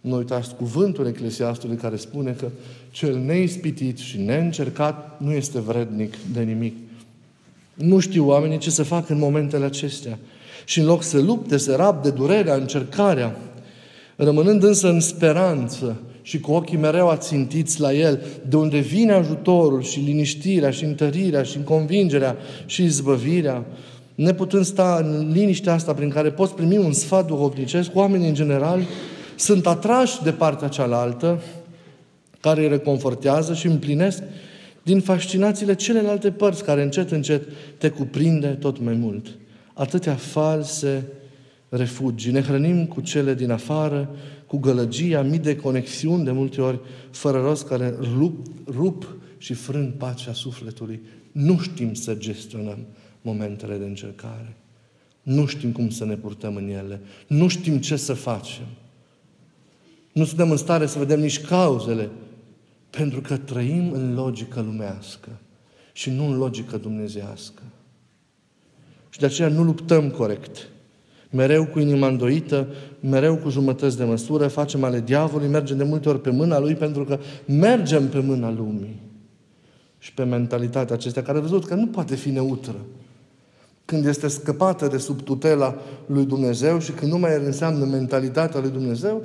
Nu 0.00 0.16
uitați 0.16 0.54
cuvântul 0.54 1.06
Eclesiastului 1.06 1.76
care 1.76 1.96
spune 1.96 2.32
că 2.32 2.48
cel 2.90 3.16
neispitit 3.18 3.98
și 3.98 4.20
neîncercat 4.20 5.20
nu 5.20 5.32
este 5.32 5.60
vrednic 5.60 6.14
de 6.32 6.42
nimic. 6.42 6.74
Nu 7.74 7.98
știu 7.98 8.26
oamenii 8.26 8.58
ce 8.58 8.70
să 8.70 8.82
facă 8.82 9.12
în 9.12 9.18
momentele 9.18 9.64
acestea. 9.64 10.18
Și 10.68 10.78
în 10.78 10.84
loc 10.84 11.02
să 11.02 11.20
lupte, 11.20 11.56
să 11.56 11.74
rabde 11.74 12.10
durerea, 12.10 12.54
încercarea, 12.54 13.36
rămânând 14.16 14.62
însă 14.62 14.88
în 14.88 15.00
speranță 15.00 16.00
și 16.22 16.40
cu 16.40 16.52
ochii 16.52 16.76
mereu 16.76 17.08
ațintiți 17.08 17.80
la 17.80 17.92
El, 17.92 18.20
de 18.48 18.56
unde 18.56 18.78
vine 18.78 19.12
ajutorul 19.12 19.82
și 19.82 20.00
liniștirea 20.00 20.70
și 20.70 20.84
întărirea 20.84 21.42
și 21.42 21.62
convingerea 21.64 22.36
și 22.66 22.84
izbăvirea, 22.84 23.64
neputând 24.14 24.64
sta 24.64 25.04
în 25.04 25.30
liniștea 25.32 25.72
asta 25.72 25.94
prin 25.94 26.08
care 26.08 26.30
poți 26.30 26.54
primi 26.54 26.76
un 26.76 26.92
sfat 26.92 27.26
duhovnicesc, 27.26 27.90
oamenii 27.94 28.28
în 28.28 28.34
general 28.34 28.82
sunt 29.36 29.66
atrași 29.66 30.22
de 30.22 30.30
partea 30.30 30.68
cealaltă, 30.68 31.42
care 32.40 32.60
îi 32.60 32.68
reconfortează 32.68 33.54
și 33.54 33.66
împlinesc 33.66 34.22
din 34.82 35.00
fascinațiile 35.00 35.74
celelalte 35.74 36.30
părți 36.30 36.64
care 36.64 36.82
încet, 36.82 37.10
încet 37.10 37.42
te 37.78 37.88
cuprinde 37.88 38.46
tot 38.46 38.80
mai 38.80 38.94
mult. 38.94 39.26
Atâtea 39.78 40.14
false 40.14 41.06
refugii. 41.68 42.32
Ne 42.32 42.42
hrănim 42.42 42.86
cu 42.86 43.00
cele 43.00 43.34
din 43.34 43.50
afară, 43.50 44.10
cu 44.46 44.56
gălăgia, 44.58 45.22
mii 45.22 45.38
de 45.38 45.56
conexiuni, 45.56 46.24
de 46.24 46.30
multe 46.30 46.60
ori, 46.60 46.80
fără 47.10 47.40
rost, 47.40 47.66
care 47.66 47.94
rup, 48.00 48.46
rup 48.66 49.16
și 49.36 49.54
frâng 49.54 49.92
pacea 49.92 50.32
sufletului. 50.32 51.00
Nu 51.32 51.58
știm 51.58 51.94
să 51.94 52.14
gestionăm 52.14 52.78
momentele 53.22 53.76
de 53.76 53.84
încercare. 53.84 54.56
Nu 55.22 55.46
știm 55.46 55.72
cum 55.72 55.90
să 55.90 56.04
ne 56.04 56.16
purtăm 56.16 56.56
în 56.56 56.68
ele. 56.68 57.00
Nu 57.26 57.48
știm 57.48 57.78
ce 57.78 57.96
să 57.96 58.14
facem. 58.14 58.66
Nu 60.12 60.24
suntem 60.24 60.50
în 60.50 60.56
stare 60.56 60.86
să 60.86 60.98
vedem 60.98 61.20
nici 61.20 61.40
cauzele, 61.40 62.08
pentru 62.90 63.20
că 63.20 63.36
trăim 63.36 63.92
în 63.92 64.14
logică 64.14 64.60
lumească 64.60 65.28
și 65.92 66.10
nu 66.10 66.24
în 66.24 66.36
logică 66.36 66.76
dumnezească. 66.76 67.62
Și 69.10 69.18
de 69.18 69.26
aceea 69.26 69.48
nu 69.48 69.62
luptăm 69.62 70.10
corect. 70.10 70.68
Mereu 71.30 71.66
cu 71.66 71.78
inima 71.78 72.08
îndoită, 72.08 72.66
mereu 73.00 73.36
cu 73.36 73.48
jumătăți 73.48 73.96
de 73.96 74.04
măsură, 74.04 74.46
facem 74.46 74.84
ale 74.84 75.00
diavolului, 75.00 75.50
mergem 75.50 75.76
de 75.76 75.84
multe 75.84 76.08
ori 76.08 76.20
pe 76.20 76.30
mâna 76.30 76.58
lui, 76.58 76.74
pentru 76.74 77.04
că 77.04 77.18
mergem 77.46 78.08
pe 78.08 78.18
mâna 78.18 78.50
lumii. 78.50 79.02
Și 79.98 80.14
pe 80.14 80.24
mentalitatea 80.24 80.94
acestea, 80.94 81.22
care 81.22 81.38
a 81.38 81.40
văzut 81.40 81.66
că 81.66 81.74
nu 81.74 81.86
poate 81.86 82.14
fi 82.14 82.30
neutră. 82.30 82.76
Când 83.84 84.06
este 84.06 84.28
scăpată 84.28 84.86
de 84.86 84.98
sub 84.98 85.22
tutela 85.22 85.76
lui 86.06 86.24
Dumnezeu 86.24 86.78
și 86.78 86.90
când 86.90 87.12
nu 87.12 87.18
mai 87.18 87.30
înseamnă 87.44 87.84
mentalitatea 87.84 88.60
lui 88.60 88.70
Dumnezeu, 88.70 89.22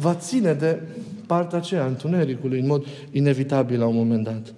va 0.00 0.14
ține 0.14 0.52
de 0.52 0.82
partea 1.26 1.58
aceea, 1.58 1.86
întunericului, 1.86 2.60
în 2.60 2.66
mod 2.66 2.84
inevitabil 3.10 3.78
la 3.78 3.86
un 3.86 3.96
moment 3.96 4.24
dat. 4.24 4.54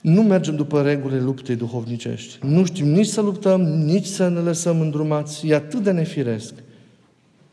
Nu 0.00 0.22
mergem 0.22 0.56
după 0.56 0.82
regulile 0.82 1.20
luptei 1.20 1.56
duhovnicești. 1.56 2.46
Nu 2.46 2.64
știm 2.64 2.86
nici 2.86 3.06
să 3.06 3.20
luptăm, 3.20 3.60
nici 3.62 4.06
să 4.06 4.28
ne 4.28 4.38
lăsăm 4.38 4.80
îndrumați. 4.80 5.46
E 5.46 5.54
atât 5.54 5.82
de 5.82 5.90
nefiresc. 5.90 6.54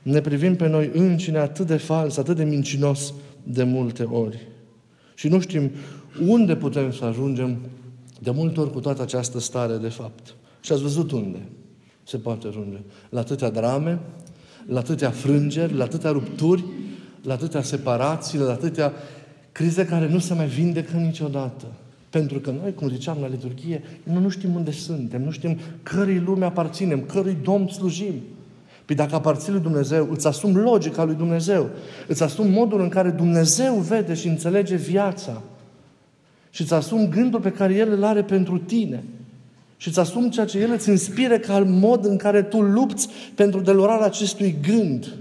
Ne 0.01 0.21
privim 0.21 0.55
pe 0.55 0.67
noi 0.67 0.91
încine 0.93 1.37
atât 1.37 1.67
de 1.67 1.77
fals, 1.77 2.17
atât 2.17 2.35
de 2.35 2.43
mincinos 2.43 3.13
de 3.43 3.63
multe 3.63 4.03
ori. 4.03 4.47
Și 5.15 5.27
nu 5.27 5.39
știm 5.39 5.71
unde 6.27 6.55
putem 6.55 6.91
să 6.91 7.05
ajungem 7.05 7.57
de 8.19 8.31
multe 8.31 8.59
ori 8.59 8.71
cu 8.71 8.79
toată 8.79 9.01
această 9.01 9.39
stare 9.39 9.77
de 9.77 9.89
fapt. 9.89 10.35
Și 10.61 10.71
ați 10.71 10.81
văzut 10.81 11.11
unde 11.11 11.39
se 12.03 12.17
poate 12.17 12.47
ajunge. 12.47 12.77
La 13.09 13.19
atâtea 13.19 13.49
drame, 13.49 13.99
la 14.67 14.79
atâtea 14.79 15.09
frângeri, 15.09 15.73
la 15.73 15.83
atâtea 15.83 16.11
rupturi, 16.11 16.65
la 17.23 17.33
atâtea 17.33 17.61
separații, 17.61 18.39
la 18.39 18.51
atâtea 18.51 18.93
crize 19.51 19.85
care 19.85 20.09
nu 20.09 20.19
se 20.19 20.33
mai 20.33 20.47
vindecă 20.47 20.97
niciodată. 20.97 21.65
Pentru 22.09 22.39
că 22.39 22.51
noi, 22.61 22.73
cum 22.73 22.89
ziceam 22.89 23.17
la 23.21 23.27
liturghie, 23.27 23.83
noi 24.03 24.21
nu 24.21 24.29
știm 24.29 24.55
unde 24.55 24.71
suntem, 24.71 25.23
nu 25.23 25.31
știm 25.31 25.57
cărui 25.83 26.19
lume 26.19 26.45
aparținem, 26.45 27.01
cărui 27.01 27.37
Domn 27.43 27.67
slujim. 27.67 28.13
Păi 28.85 28.95
dacă 28.95 29.15
aparții 29.15 29.51
lui 29.51 29.61
Dumnezeu, 29.61 30.07
îți 30.11 30.27
asumi 30.27 30.55
logica 30.55 31.03
lui 31.03 31.15
Dumnezeu, 31.15 31.69
îți 32.07 32.23
asumi 32.23 32.49
modul 32.49 32.81
în 32.81 32.89
care 32.89 33.09
Dumnezeu 33.09 33.73
vede 33.73 34.13
și 34.13 34.27
înțelege 34.27 34.75
viața 34.75 35.41
și 36.49 36.61
îți 36.61 36.73
asumi 36.73 37.09
gândul 37.09 37.39
pe 37.39 37.51
care 37.51 37.73
El 37.73 37.91
îl 37.91 38.03
are 38.03 38.23
pentru 38.23 38.57
tine 38.57 39.03
și 39.77 39.87
îți 39.87 39.99
asumi 39.99 40.29
ceea 40.29 40.45
ce 40.45 40.59
El 40.59 40.71
îți 40.71 40.89
inspire 40.89 41.39
ca 41.39 41.59
mod 41.59 42.05
în 42.05 42.17
care 42.17 42.43
tu 42.43 42.61
lupți 42.61 43.09
pentru 43.35 43.59
delurarea 43.59 44.05
acestui 44.05 44.55
gând. 44.61 45.13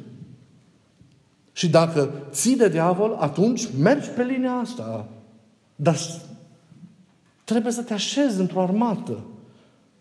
Și 1.53 1.69
dacă 1.69 2.11
ții 2.31 2.57
de 2.57 2.69
diavol, 2.69 3.17
atunci 3.21 3.69
mergi 3.79 4.09
pe 4.09 4.23
linia 4.23 4.53
asta. 4.53 5.09
Dar 5.77 5.97
trebuie 7.47 7.73
să 7.73 7.83
te 7.83 7.93
așezi 7.93 8.41
într-o 8.41 8.61
armată. 8.61 9.25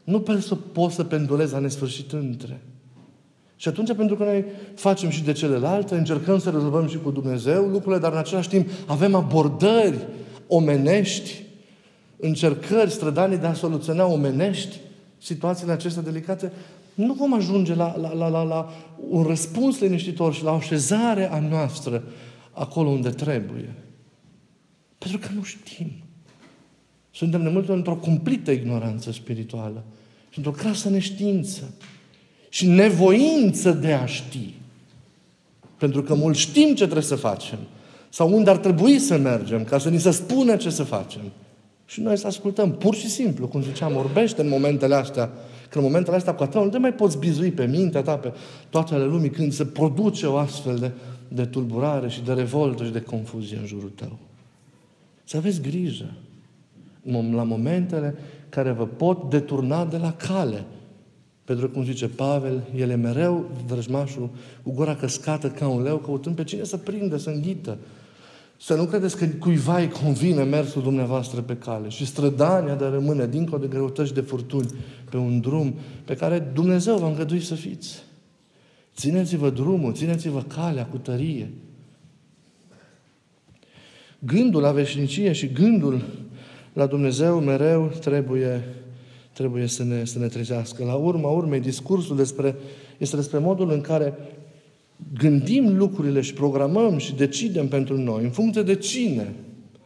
Nu 0.03 0.19
pentru 0.19 0.43
să 0.43 0.55
poți 0.55 0.95
să 0.95 1.03
pendulezi 1.03 1.53
la 1.53 1.59
nesfârșit 1.59 2.11
între. 2.11 2.61
Și 3.55 3.67
atunci, 3.67 3.93
pentru 3.95 4.15
că 4.15 4.23
noi 4.23 4.45
facem 4.75 5.09
și 5.09 5.23
de 5.23 5.31
celelalte, 5.31 5.95
încercăm 5.95 6.39
să 6.39 6.49
rezolvăm 6.49 6.87
și 6.87 6.99
cu 6.99 7.11
Dumnezeu 7.11 7.65
lucrurile, 7.65 8.01
dar 8.01 8.11
în 8.11 8.17
același 8.17 8.49
timp 8.49 8.69
avem 8.87 9.15
abordări 9.15 10.07
omenești, 10.47 11.43
încercări, 12.17 12.91
strădanii 12.91 13.37
de 13.37 13.45
a 13.45 13.53
soluționa 13.53 14.05
omenești 14.05 14.79
situațiile 15.17 15.71
acestea 15.71 16.01
delicate, 16.01 16.51
nu 16.93 17.13
vom 17.13 17.33
ajunge 17.33 17.75
la, 17.75 17.97
la, 17.97 18.13
la, 18.13 18.27
la, 18.27 18.43
la 18.43 18.69
un 19.09 19.23
răspuns 19.23 19.79
liniștitor 19.79 20.33
și 20.33 20.43
la 20.43 20.51
o 20.51 20.55
așezare 20.55 21.31
a 21.31 21.39
noastră 21.39 22.03
acolo 22.51 22.89
unde 22.89 23.09
trebuie. 23.09 23.75
Pentru 24.97 25.17
că 25.17 25.27
nu 25.35 25.43
știm. 25.43 26.04
Suntem 27.15 27.43
de 27.43 27.49
multe 27.49 27.67
ori 27.67 27.77
într-o 27.77 27.95
cumplită 27.95 28.51
ignoranță 28.51 29.11
spirituală 29.11 29.83
și 30.29 30.37
într-o 30.37 30.51
crasă 30.51 30.89
neștiință 30.89 31.73
și 32.49 32.67
nevoință 32.67 33.71
de 33.71 33.93
a 33.93 34.05
ști. 34.05 34.53
Pentru 35.77 36.03
că 36.03 36.15
mult 36.15 36.35
știm 36.35 36.67
ce 36.67 36.83
trebuie 36.83 37.01
să 37.01 37.15
facem 37.15 37.57
sau 38.09 38.33
unde 38.33 38.49
ar 38.49 38.57
trebui 38.57 38.99
să 38.99 39.17
mergem 39.17 39.63
ca 39.63 39.77
să 39.77 39.89
ni 39.89 39.99
se 39.99 40.11
spună 40.11 40.55
ce 40.55 40.69
să 40.69 40.83
facem. 40.83 41.21
Și 41.85 42.01
noi 42.01 42.17
să 42.17 42.27
ascultăm, 42.27 42.71
pur 42.71 42.95
și 42.95 43.09
simplu, 43.09 43.47
cum 43.47 43.61
ziceam, 43.63 43.95
orbește 43.95 44.41
în 44.41 44.49
momentele 44.49 44.95
astea, 44.95 45.31
că 45.69 45.77
în 45.77 45.83
momentele 45.83 46.15
astea 46.15 46.33
cu 46.33 46.43
atât 46.43 46.61
nu 46.61 46.69
te 46.69 46.77
mai 46.77 46.93
poți 46.93 47.17
bizui 47.17 47.51
pe 47.51 47.65
mintea 47.65 48.01
ta, 48.01 48.15
pe 48.17 48.33
toate 48.69 48.93
ale 48.93 49.05
lumii, 49.05 49.29
când 49.29 49.53
se 49.53 49.65
produce 49.65 50.25
o 50.25 50.37
astfel 50.37 50.75
de, 50.75 50.91
de 51.27 51.45
tulburare 51.45 52.09
și 52.09 52.21
de 52.21 52.33
revoltă 52.33 52.85
și 52.85 52.91
de 52.91 53.01
confuzie 53.01 53.57
în 53.57 53.65
jurul 53.65 53.91
tău. 53.95 54.17
Să 55.23 55.37
aveți 55.37 55.61
grijă 55.61 56.13
la 57.11 57.43
momentele 57.43 58.15
care 58.49 58.71
vă 58.71 58.85
pot 58.85 59.29
deturna 59.29 59.85
de 59.85 59.97
la 59.97 60.13
cale. 60.13 60.65
Pentru 61.43 61.67
că, 61.67 61.73
cum 61.73 61.83
zice 61.83 62.07
Pavel, 62.07 62.63
el 62.75 62.89
e 62.89 62.95
mereu 62.95 63.45
vrăjmașul 63.67 64.29
cu 64.63 64.71
gura 64.71 64.95
căscată 64.95 65.49
ca 65.49 65.67
un 65.67 65.81
leu, 65.81 65.97
căutând 65.97 66.35
pe 66.35 66.43
cine 66.43 66.63
să 66.63 66.77
prindă, 66.77 67.17
să 67.17 67.29
înghită. 67.29 67.77
Să 68.57 68.75
nu 68.75 68.85
credeți 68.85 69.17
că 69.17 69.25
cuiva 69.25 69.79
îi 69.79 69.89
convine 69.89 70.43
mersul 70.43 70.81
dumneavoastră 70.81 71.41
pe 71.41 71.55
cale 71.55 71.89
și 71.89 72.05
strădania 72.05 72.75
de 72.75 72.83
a 72.83 72.89
rămâne 72.89 73.27
dincolo 73.27 73.61
de 73.61 73.67
greutăți 73.67 74.13
de 74.13 74.21
furtuni 74.21 74.69
pe 75.09 75.17
un 75.17 75.39
drum 75.39 75.75
pe 76.05 76.15
care 76.15 76.39
Dumnezeu 76.53 76.97
v-a 76.97 77.07
îngăduit 77.07 77.43
să 77.43 77.55
fiți. 77.55 78.03
Țineți-vă 78.95 79.49
drumul, 79.49 79.93
țineți-vă 79.93 80.41
calea 80.41 80.85
cu 80.85 80.97
tărie. 80.97 81.51
Gândul 84.19 84.61
la 84.61 84.71
veșnicie 84.71 85.31
și 85.31 85.51
gândul 85.51 86.01
la 86.75 86.85
Dumnezeu 86.85 87.39
mereu 87.39 87.91
trebuie, 87.99 88.63
trebuie 89.33 89.67
să, 89.67 89.83
ne, 89.83 90.05
să 90.05 90.19
ne 90.19 90.27
trezească. 90.27 90.83
La 90.83 90.93
urma 90.93 91.29
urmei, 91.29 91.59
discursul 91.59 92.15
despre, 92.15 92.55
este 92.97 93.15
despre 93.15 93.37
modul 93.37 93.71
în 93.71 93.81
care 93.81 94.13
gândim 95.17 95.77
lucrurile 95.77 96.21
și 96.21 96.33
programăm 96.33 96.97
și 96.97 97.15
decidem 97.15 97.67
pentru 97.67 97.97
noi, 97.97 98.23
în 98.23 98.29
funcție 98.29 98.61
de 98.61 98.75
cine? 98.75 99.33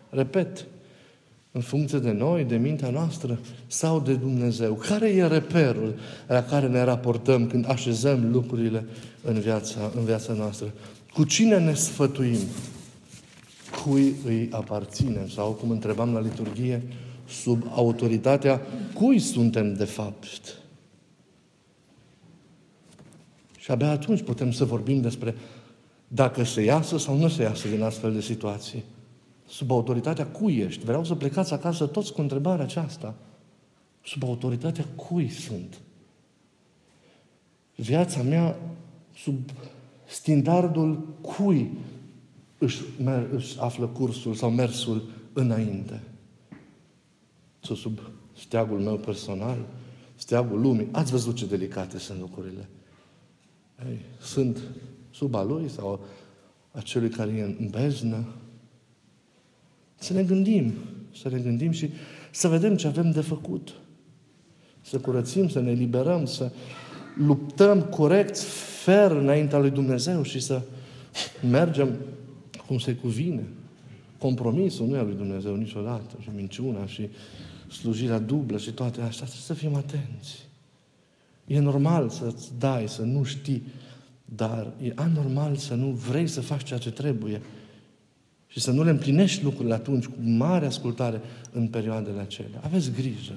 Repet, 0.09 0.65
în 1.51 1.61
funcție 1.61 1.99
de 1.99 2.11
noi, 2.11 2.43
de 2.43 2.55
mintea 2.55 2.89
noastră 2.89 3.39
sau 3.67 3.99
de 3.99 4.13
Dumnezeu. 4.13 4.73
Care 4.73 5.09
e 5.09 5.27
reperul 5.27 5.95
la 6.27 6.43
care 6.43 6.67
ne 6.67 6.83
raportăm 6.83 7.47
când 7.47 7.69
așezăm 7.69 8.29
lucrurile 8.31 8.85
în 9.23 9.39
viața, 9.39 9.91
în 9.95 10.03
viața 10.05 10.33
noastră? 10.33 10.73
Cu 11.13 11.23
cine 11.23 11.59
ne 11.59 11.73
sfătuim? 11.73 12.39
Cui 13.83 14.13
îi 14.25 14.49
aparținem? 14.51 15.27
Sau, 15.27 15.51
cum 15.51 15.69
întrebam 15.69 16.13
la 16.13 16.19
liturghie, 16.19 16.83
sub 17.27 17.63
autoritatea 17.73 18.61
cui 18.93 19.19
suntem 19.19 19.73
de 19.73 19.85
fapt? 19.85 20.57
Și 23.57 23.71
abia 23.71 23.89
atunci 23.89 24.21
putem 24.21 24.51
să 24.51 24.65
vorbim 24.65 25.01
despre 25.01 25.35
dacă 26.07 26.43
se 26.43 26.61
iasă 26.61 26.97
sau 26.97 27.17
nu 27.17 27.27
se 27.27 27.41
iasă 27.41 27.67
din 27.67 27.81
astfel 27.81 28.13
de 28.13 28.21
situații. 28.21 28.83
Sub 29.47 29.71
autoritatea 29.71 30.27
cui 30.27 30.57
ești? 30.57 30.85
Vreau 30.85 31.03
să 31.03 31.15
plecați 31.15 31.53
acasă 31.53 31.85
toți 31.85 32.13
cu 32.13 32.21
întrebarea 32.21 32.65
aceasta. 32.65 33.15
Sub 34.03 34.23
autoritatea 34.23 34.85
cui 34.95 35.29
sunt? 35.29 35.79
Viața 37.75 38.21
mea 38.21 38.55
sub 39.15 39.49
standardul 40.05 41.07
cui 41.21 41.71
își, 42.59 42.81
mer, 43.03 43.27
își 43.33 43.59
află 43.59 43.87
cursul 43.87 44.33
sau 44.33 44.49
mersul 44.49 45.09
înainte. 45.33 46.01
Sau 47.59 47.75
sub 47.75 47.99
steagul 48.37 48.79
meu 48.79 48.95
personal, 48.95 49.57
steagul 50.15 50.61
lumii. 50.61 50.87
Ați 50.91 51.11
văzut 51.11 51.35
ce 51.35 51.45
delicate 51.45 51.97
sunt 51.97 52.19
lucrurile. 52.19 52.69
Ei, 53.89 53.99
sunt 54.21 54.57
sub 55.11 55.35
a 55.35 55.43
lui 55.43 55.69
sau 55.69 56.05
a 56.71 56.81
celui 56.81 57.09
care 57.09 57.31
e 57.31 57.43
în 57.43 57.67
beznă. 57.69 58.25
Să 59.95 60.13
ne 60.13 60.23
gândim, 60.23 60.73
să 61.15 61.29
ne 61.29 61.39
gândim 61.39 61.71
și 61.71 61.89
să 62.31 62.47
vedem 62.47 62.75
ce 62.75 62.87
avem 62.87 63.11
de 63.11 63.21
făcut. 63.21 63.73
Să 64.81 64.99
curățim, 64.99 65.49
să 65.49 65.59
ne 65.59 65.71
liberăm, 65.71 66.25
să 66.25 66.51
luptăm 67.15 67.81
corect, 67.81 68.37
fer 68.83 69.11
înaintea 69.11 69.59
lui 69.59 69.69
Dumnezeu 69.69 70.23
și 70.23 70.39
să 70.39 70.61
mergem 71.49 71.97
cum 72.69 72.79
se 72.79 72.95
cuvine. 72.95 73.43
Compromisul 74.17 74.87
nu 74.87 74.95
e 74.95 74.99
al 74.99 75.05
lui 75.05 75.15
Dumnezeu 75.15 75.55
niciodată. 75.55 76.15
Și 76.21 76.29
minciuna 76.35 76.85
și 76.85 77.09
slujirea 77.71 78.19
dublă 78.19 78.57
și 78.57 78.71
toate 78.71 79.01
astea. 79.01 79.25
Trebuie 79.25 79.41
să 79.45 79.53
fim 79.53 79.75
atenți. 79.75 80.47
E 81.47 81.59
normal 81.59 82.09
să-ți 82.09 82.51
dai, 82.59 82.87
să 82.87 83.01
nu 83.01 83.23
știi, 83.23 83.63
dar 84.25 84.71
e 84.81 84.91
anormal 84.95 85.55
să 85.55 85.73
nu 85.73 85.87
vrei 85.87 86.27
să 86.27 86.41
faci 86.41 86.63
ceea 86.63 86.79
ce 86.79 86.91
trebuie 86.91 87.41
și 88.47 88.59
să 88.59 88.71
nu 88.71 88.83
le 88.83 88.89
împlinești 88.89 89.43
lucrurile 89.43 89.73
atunci 89.73 90.05
cu 90.05 90.17
mare 90.21 90.65
ascultare 90.65 91.21
în 91.51 91.67
perioadele 91.67 92.19
acelea. 92.19 92.61
Aveți 92.63 92.91
grijă. 92.91 93.33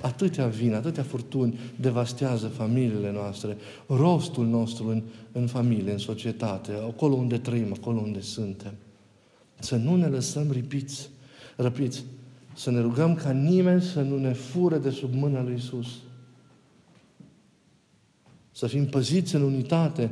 Atâtea 0.00 0.46
vin, 0.46 0.74
atâtea 0.74 1.02
furtuni 1.02 1.58
devastează 1.76 2.46
familiile 2.46 3.12
noastre, 3.12 3.56
rostul 3.86 4.46
nostru 4.46 4.88
în, 4.88 5.02
în 5.32 5.46
familie, 5.46 5.92
în 5.92 5.98
societate, 5.98 6.72
acolo 6.72 7.14
unde 7.14 7.38
trăim, 7.38 7.72
acolo 7.80 8.00
unde 8.00 8.20
suntem. 8.20 8.72
Să 9.58 9.76
nu 9.76 9.96
ne 9.96 10.06
lăsăm 10.06 10.50
ripiți, 10.50 11.08
răpiți, 11.56 12.04
să 12.54 12.70
ne 12.70 12.80
rugăm 12.80 13.14
ca 13.14 13.30
nimeni 13.30 13.82
să 13.82 14.00
nu 14.00 14.18
ne 14.18 14.32
fure 14.32 14.78
de 14.78 14.90
sub 14.90 15.14
mâna 15.14 15.42
lui 15.42 15.54
Isus 15.54 15.86
să 18.60 18.66
fim 18.66 18.86
păziți 18.86 19.34
în 19.34 19.42
unitate 19.42 20.10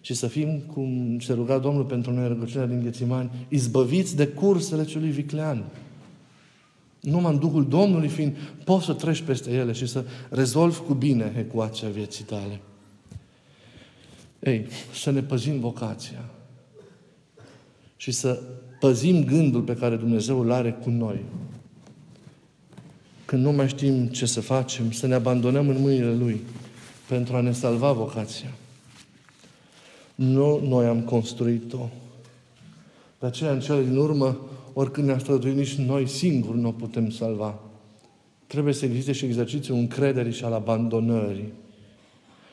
și 0.00 0.14
să 0.14 0.26
fim, 0.26 0.58
cum 0.58 1.18
se 1.20 1.32
ruga 1.32 1.58
Domnul 1.58 1.84
pentru 1.84 2.12
noi 2.12 2.28
rugăciunea 2.28 2.66
din 2.66 2.82
Ghețimani, 2.82 3.30
izbăviți 3.48 4.16
de 4.16 4.26
cursele 4.26 4.84
celui 4.84 5.10
viclean. 5.10 5.64
Numai 7.00 7.32
în 7.32 7.38
Duhul 7.38 7.68
Domnului 7.68 8.08
fiind, 8.08 8.36
poți 8.64 8.84
să 8.84 8.92
treci 8.92 9.20
peste 9.20 9.50
ele 9.50 9.72
și 9.72 9.86
să 9.86 10.04
rezolvi 10.28 10.78
cu 10.78 10.94
bine 10.94 11.34
ecuația 11.38 11.88
vieții 11.88 12.24
tale. 12.24 12.60
Ei, 14.40 14.66
să 14.94 15.10
ne 15.10 15.22
păzim 15.22 15.60
vocația 15.60 16.24
și 17.96 18.10
să 18.10 18.42
păzim 18.80 19.24
gândul 19.24 19.62
pe 19.62 19.74
care 19.74 19.96
Dumnezeu 19.96 20.40
îl 20.40 20.50
are 20.50 20.72
cu 20.72 20.90
noi. 20.90 21.20
Când 23.24 23.44
nu 23.44 23.52
mai 23.52 23.68
știm 23.68 24.06
ce 24.06 24.26
să 24.26 24.40
facem, 24.40 24.90
să 24.90 25.06
ne 25.06 25.14
abandonăm 25.14 25.68
în 25.68 25.80
mâinile 25.80 26.14
Lui 26.14 26.40
pentru 27.08 27.36
a 27.36 27.40
ne 27.40 27.52
salva 27.52 27.92
vocația. 27.92 28.52
Nu 30.14 30.60
noi 30.66 30.86
am 30.86 31.00
construit-o. 31.00 31.88
De 33.18 33.26
aceea, 33.26 33.52
în 33.52 33.60
cele 33.60 33.82
din 33.82 33.96
urmă, 33.96 34.38
oricând 34.72 35.06
ne-a 35.06 35.18
străduit, 35.18 35.56
nici 35.56 35.74
noi 35.74 36.08
singuri 36.08 36.58
nu 36.58 36.68
o 36.68 36.72
putem 36.72 37.10
salva. 37.10 37.58
Trebuie 38.46 38.74
să 38.74 38.84
existe 38.84 39.12
și 39.12 39.24
exercițiul 39.24 39.76
încrederii 39.76 40.32
și 40.32 40.44
al 40.44 40.52
abandonării. 40.52 41.52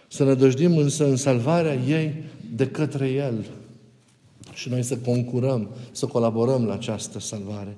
Să 0.07 0.23
ne 0.23 0.33
dăjdim 0.33 0.77
însă 0.77 1.07
în 1.07 1.15
salvarea 1.15 1.73
ei 1.73 2.13
de 2.55 2.67
către 2.67 3.09
El. 3.09 3.45
Și 4.53 4.69
noi 4.69 4.83
să 4.83 4.97
concurăm, 4.97 5.69
să 5.91 6.05
colaborăm 6.05 6.65
la 6.65 6.73
această 6.73 7.19
salvare. 7.19 7.77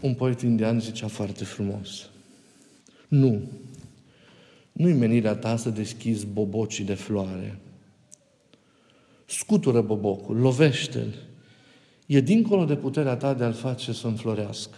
Un 0.00 0.14
poet 0.14 0.40
indian 0.40 0.80
zicea 0.80 1.06
foarte 1.06 1.44
frumos. 1.44 2.08
Nu 3.08 3.40
Nu-i 4.72 4.92
menirea 4.92 5.34
ta 5.34 5.56
să 5.56 5.70
deschizi 5.70 6.26
bobocii 6.26 6.84
de 6.84 6.94
floare. 6.94 7.58
Scutură 9.26 9.80
bobocul, 9.80 10.36
lovește-l. 10.36 11.14
E 12.06 12.20
dincolo 12.20 12.64
de 12.64 12.76
puterea 12.76 13.16
ta 13.16 13.34
de 13.34 13.44
a-l 13.44 13.52
face 13.52 13.92
să 13.92 14.06
înflorească. 14.06 14.76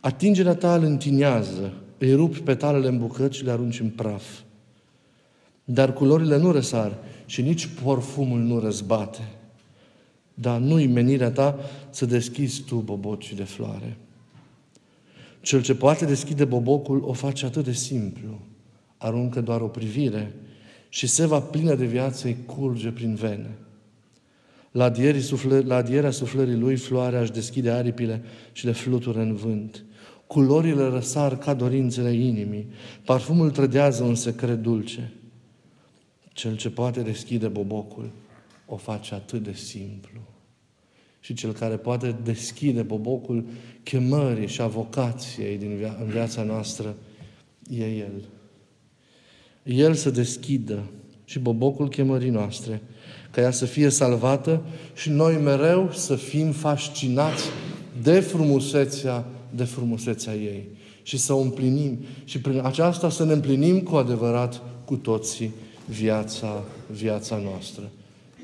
Atingerea 0.00 0.54
ta 0.54 0.74
îl 0.74 0.82
întinează, 0.82 1.72
îi 1.98 2.14
rupi 2.14 2.40
petalele 2.40 2.88
în 2.88 2.98
bucăți 2.98 3.36
și 3.36 3.44
le 3.44 3.50
arunci 3.50 3.80
în 3.80 3.88
praf. 3.88 4.24
Dar 5.64 5.92
culorile 5.92 6.36
nu 6.36 6.52
răsar 6.52 6.98
și 7.26 7.42
nici 7.42 7.66
porfumul 7.66 8.38
nu 8.38 8.58
răzbate. 8.58 9.28
Dar 10.34 10.60
nu-i 10.60 10.86
menirea 10.86 11.30
ta 11.30 11.58
să 11.90 12.06
deschizi 12.06 12.62
tu 12.62 12.76
bobocii 12.76 13.36
de 13.36 13.44
floare. 13.44 13.96
Cel 15.40 15.62
ce 15.62 15.74
poate 15.74 16.04
deschide 16.04 16.44
bobocul 16.44 17.02
o 17.04 17.12
face 17.12 17.46
atât 17.46 17.64
de 17.64 17.72
simplu. 17.72 18.40
Aruncă 18.96 19.40
doar 19.40 19.60
o 19.60 19.66
privire 19.66 20.34
și 20.88 21.06
se 21.06 21.26
va 21.26 21.40
plină 21.40 21.74
de 21.74 21.86
viață 21.86 22.26
îi 22.26 22.36
curge 22.46 22.90
prin 22.90 23.14
vene. 23.14 23.50
La, 24.70 24.84
adierii 24.84 25.20
suflă, 25.20 25.62
la 25.66 25.76
adierea 25.76 26.10
suflării 26.10 26.56
lui, 26.56 26.76
floarea 26.76 27.20
își 27.20 27.32
deschide 27.32 27.70
aripile 27.70 28.22
și 28.52 28.64
le 28.64 28.72
flutură 28.72 29.20
în 29.20 29.34
vânt. 29.34 29.84
Culorile 30.26 30.82
răsar 30.82 31.38
ca 31.38 31.54
dorințele 31.54 32.12
inimii. 32.12 32.68
Parfumul 33.04 33.50
trădează 33.50 34.02
un 34.02 34.14
secret 34.14 34.62
dulce. 34.62 35.12
Cel 36.32 36.56
ce 36.56 36.70
poate 36.70 37.00
deschide 37.00 37.48
bobocul 37.48 38.10
o 38.66 38.76
face 38.76 39.14
atât 39.14 39.42
de 39.42 39.52
simplu. 39.52 40.20
Și 41.20 41.34
cel 41.34 41.52
care 41.52 41.76
poate 41.76 42.16
deschide 42.24 42.82
bobocul 42.82 43.44
chemării 43.82 44.48
și 44.48 44.60
a 44.60 44.66
vocației 44.66 45.58
din 45.58 45.76
via- 45.76 46.00
în 46.00 46.06
viața 46.06 46.42
noastră 46.42 46.96
e 47.70 47.96
El. 47.96 48.28
El 49.62 49.94
să 49.94 50.10
deschidă 50.10 50.90
și 51.24 51.38
bobocul 51.38 51.88
chemării 51.88 52.30
noastre, 52.30 52.82
ca 53.30 53.40
ea 53.40 53.50
să 53.50 53.64
fie 53.64 53.88
salvată 53.88 54.60
și 54.94 55.10
noi 55.10 55.36
mereu 55.42 55.90
să 55.92 56.14
fim 56.14 56.50
fascinați 56.50 57.44
de 58.02 58.20
frumusețea, 58.20 59.24
de 59.50 59.64
frumusețea 59.64 60.34
ei. 60.34 60.68
Și 61.02 61.18
să 61.18 61.32
o 61.32 61.38
împlinim. 61.38 61.98
Și 62.24 62.40
prin 62.40 62.60
aceasta 62.64 63.10
să 63.10 63.24
ne 63.24 63.32
împlinim 63.32 63.80
cu 63.80 63.96
adevărat 63.96 64.62
cu 64.84 64.96
toții 64.96 65.50
viața, 65.86 66.62
viața 66.90 67.40
noastră. 67.44 67.90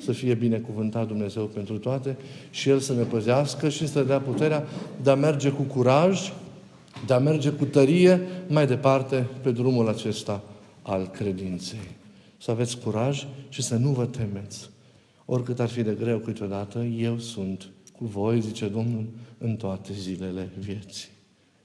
Să 0.05 0.13
fie 0.13 0.35
binecuvântat 0.35 1.07
Dumnezeu 1.07 1.45
pentru 1.45 1.79
toate 1.79 2.17
și 2.51 2.69
El 2.69 2.79
să 2.79 2.93
ne 2.93 3.03
păzească 3.03 3.69
și 3.69 3.89
să 3.89 4.03
dea 4.03 4.21
puterea 4.21 4.67
de 5.03 5.11
a 5.11 5.15
merge 5.15 5.51
cu 5.51 5.63
curaj, 5.63 6.33
de 7.07 7.15
a 7.15 7.19
merge 7.19 7.51
cu 7.51 7.65
tărie 7.65 8.21
mai 8.49 8.67
departe 8.67 9.27
pe 9.43 9.51
drumul 9.51 9.89
acesta 9.89 10.43
al 10.83 11.11
credinței. 11.13 11.89
Să 12.39 12.51
aveți 12.51 12.79
curaj 12.79 13.27
și 13.49 13.63
să 13.63 13.75
nu 13.75 13.91
vă 13.91 14.05
temeți. 14.05 14.71
Oricât 15.29 15.61
ar 15.61 15.69
fi 15.69 15.83
de 15.83 15.95
greu 15.95 16.19
câteodată, 16.19 16.79
eu 16.83 17.19
sunt 17.19 17.69
cu 17.99 18.05
voi, 18.05 18.41
zice 18.41 18.69
Domnul, 18.69 19.07
în 19.39 19.57
toate 19.57 19.93
zilele 19.93 20.51
vieții. 20.59 21.09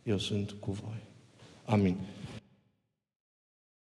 Eu 0.03 0.17
sunt 0.17 0.51
cu 0.51 0.71
voi. 0.71 1.03
Amin. 1.65 1.95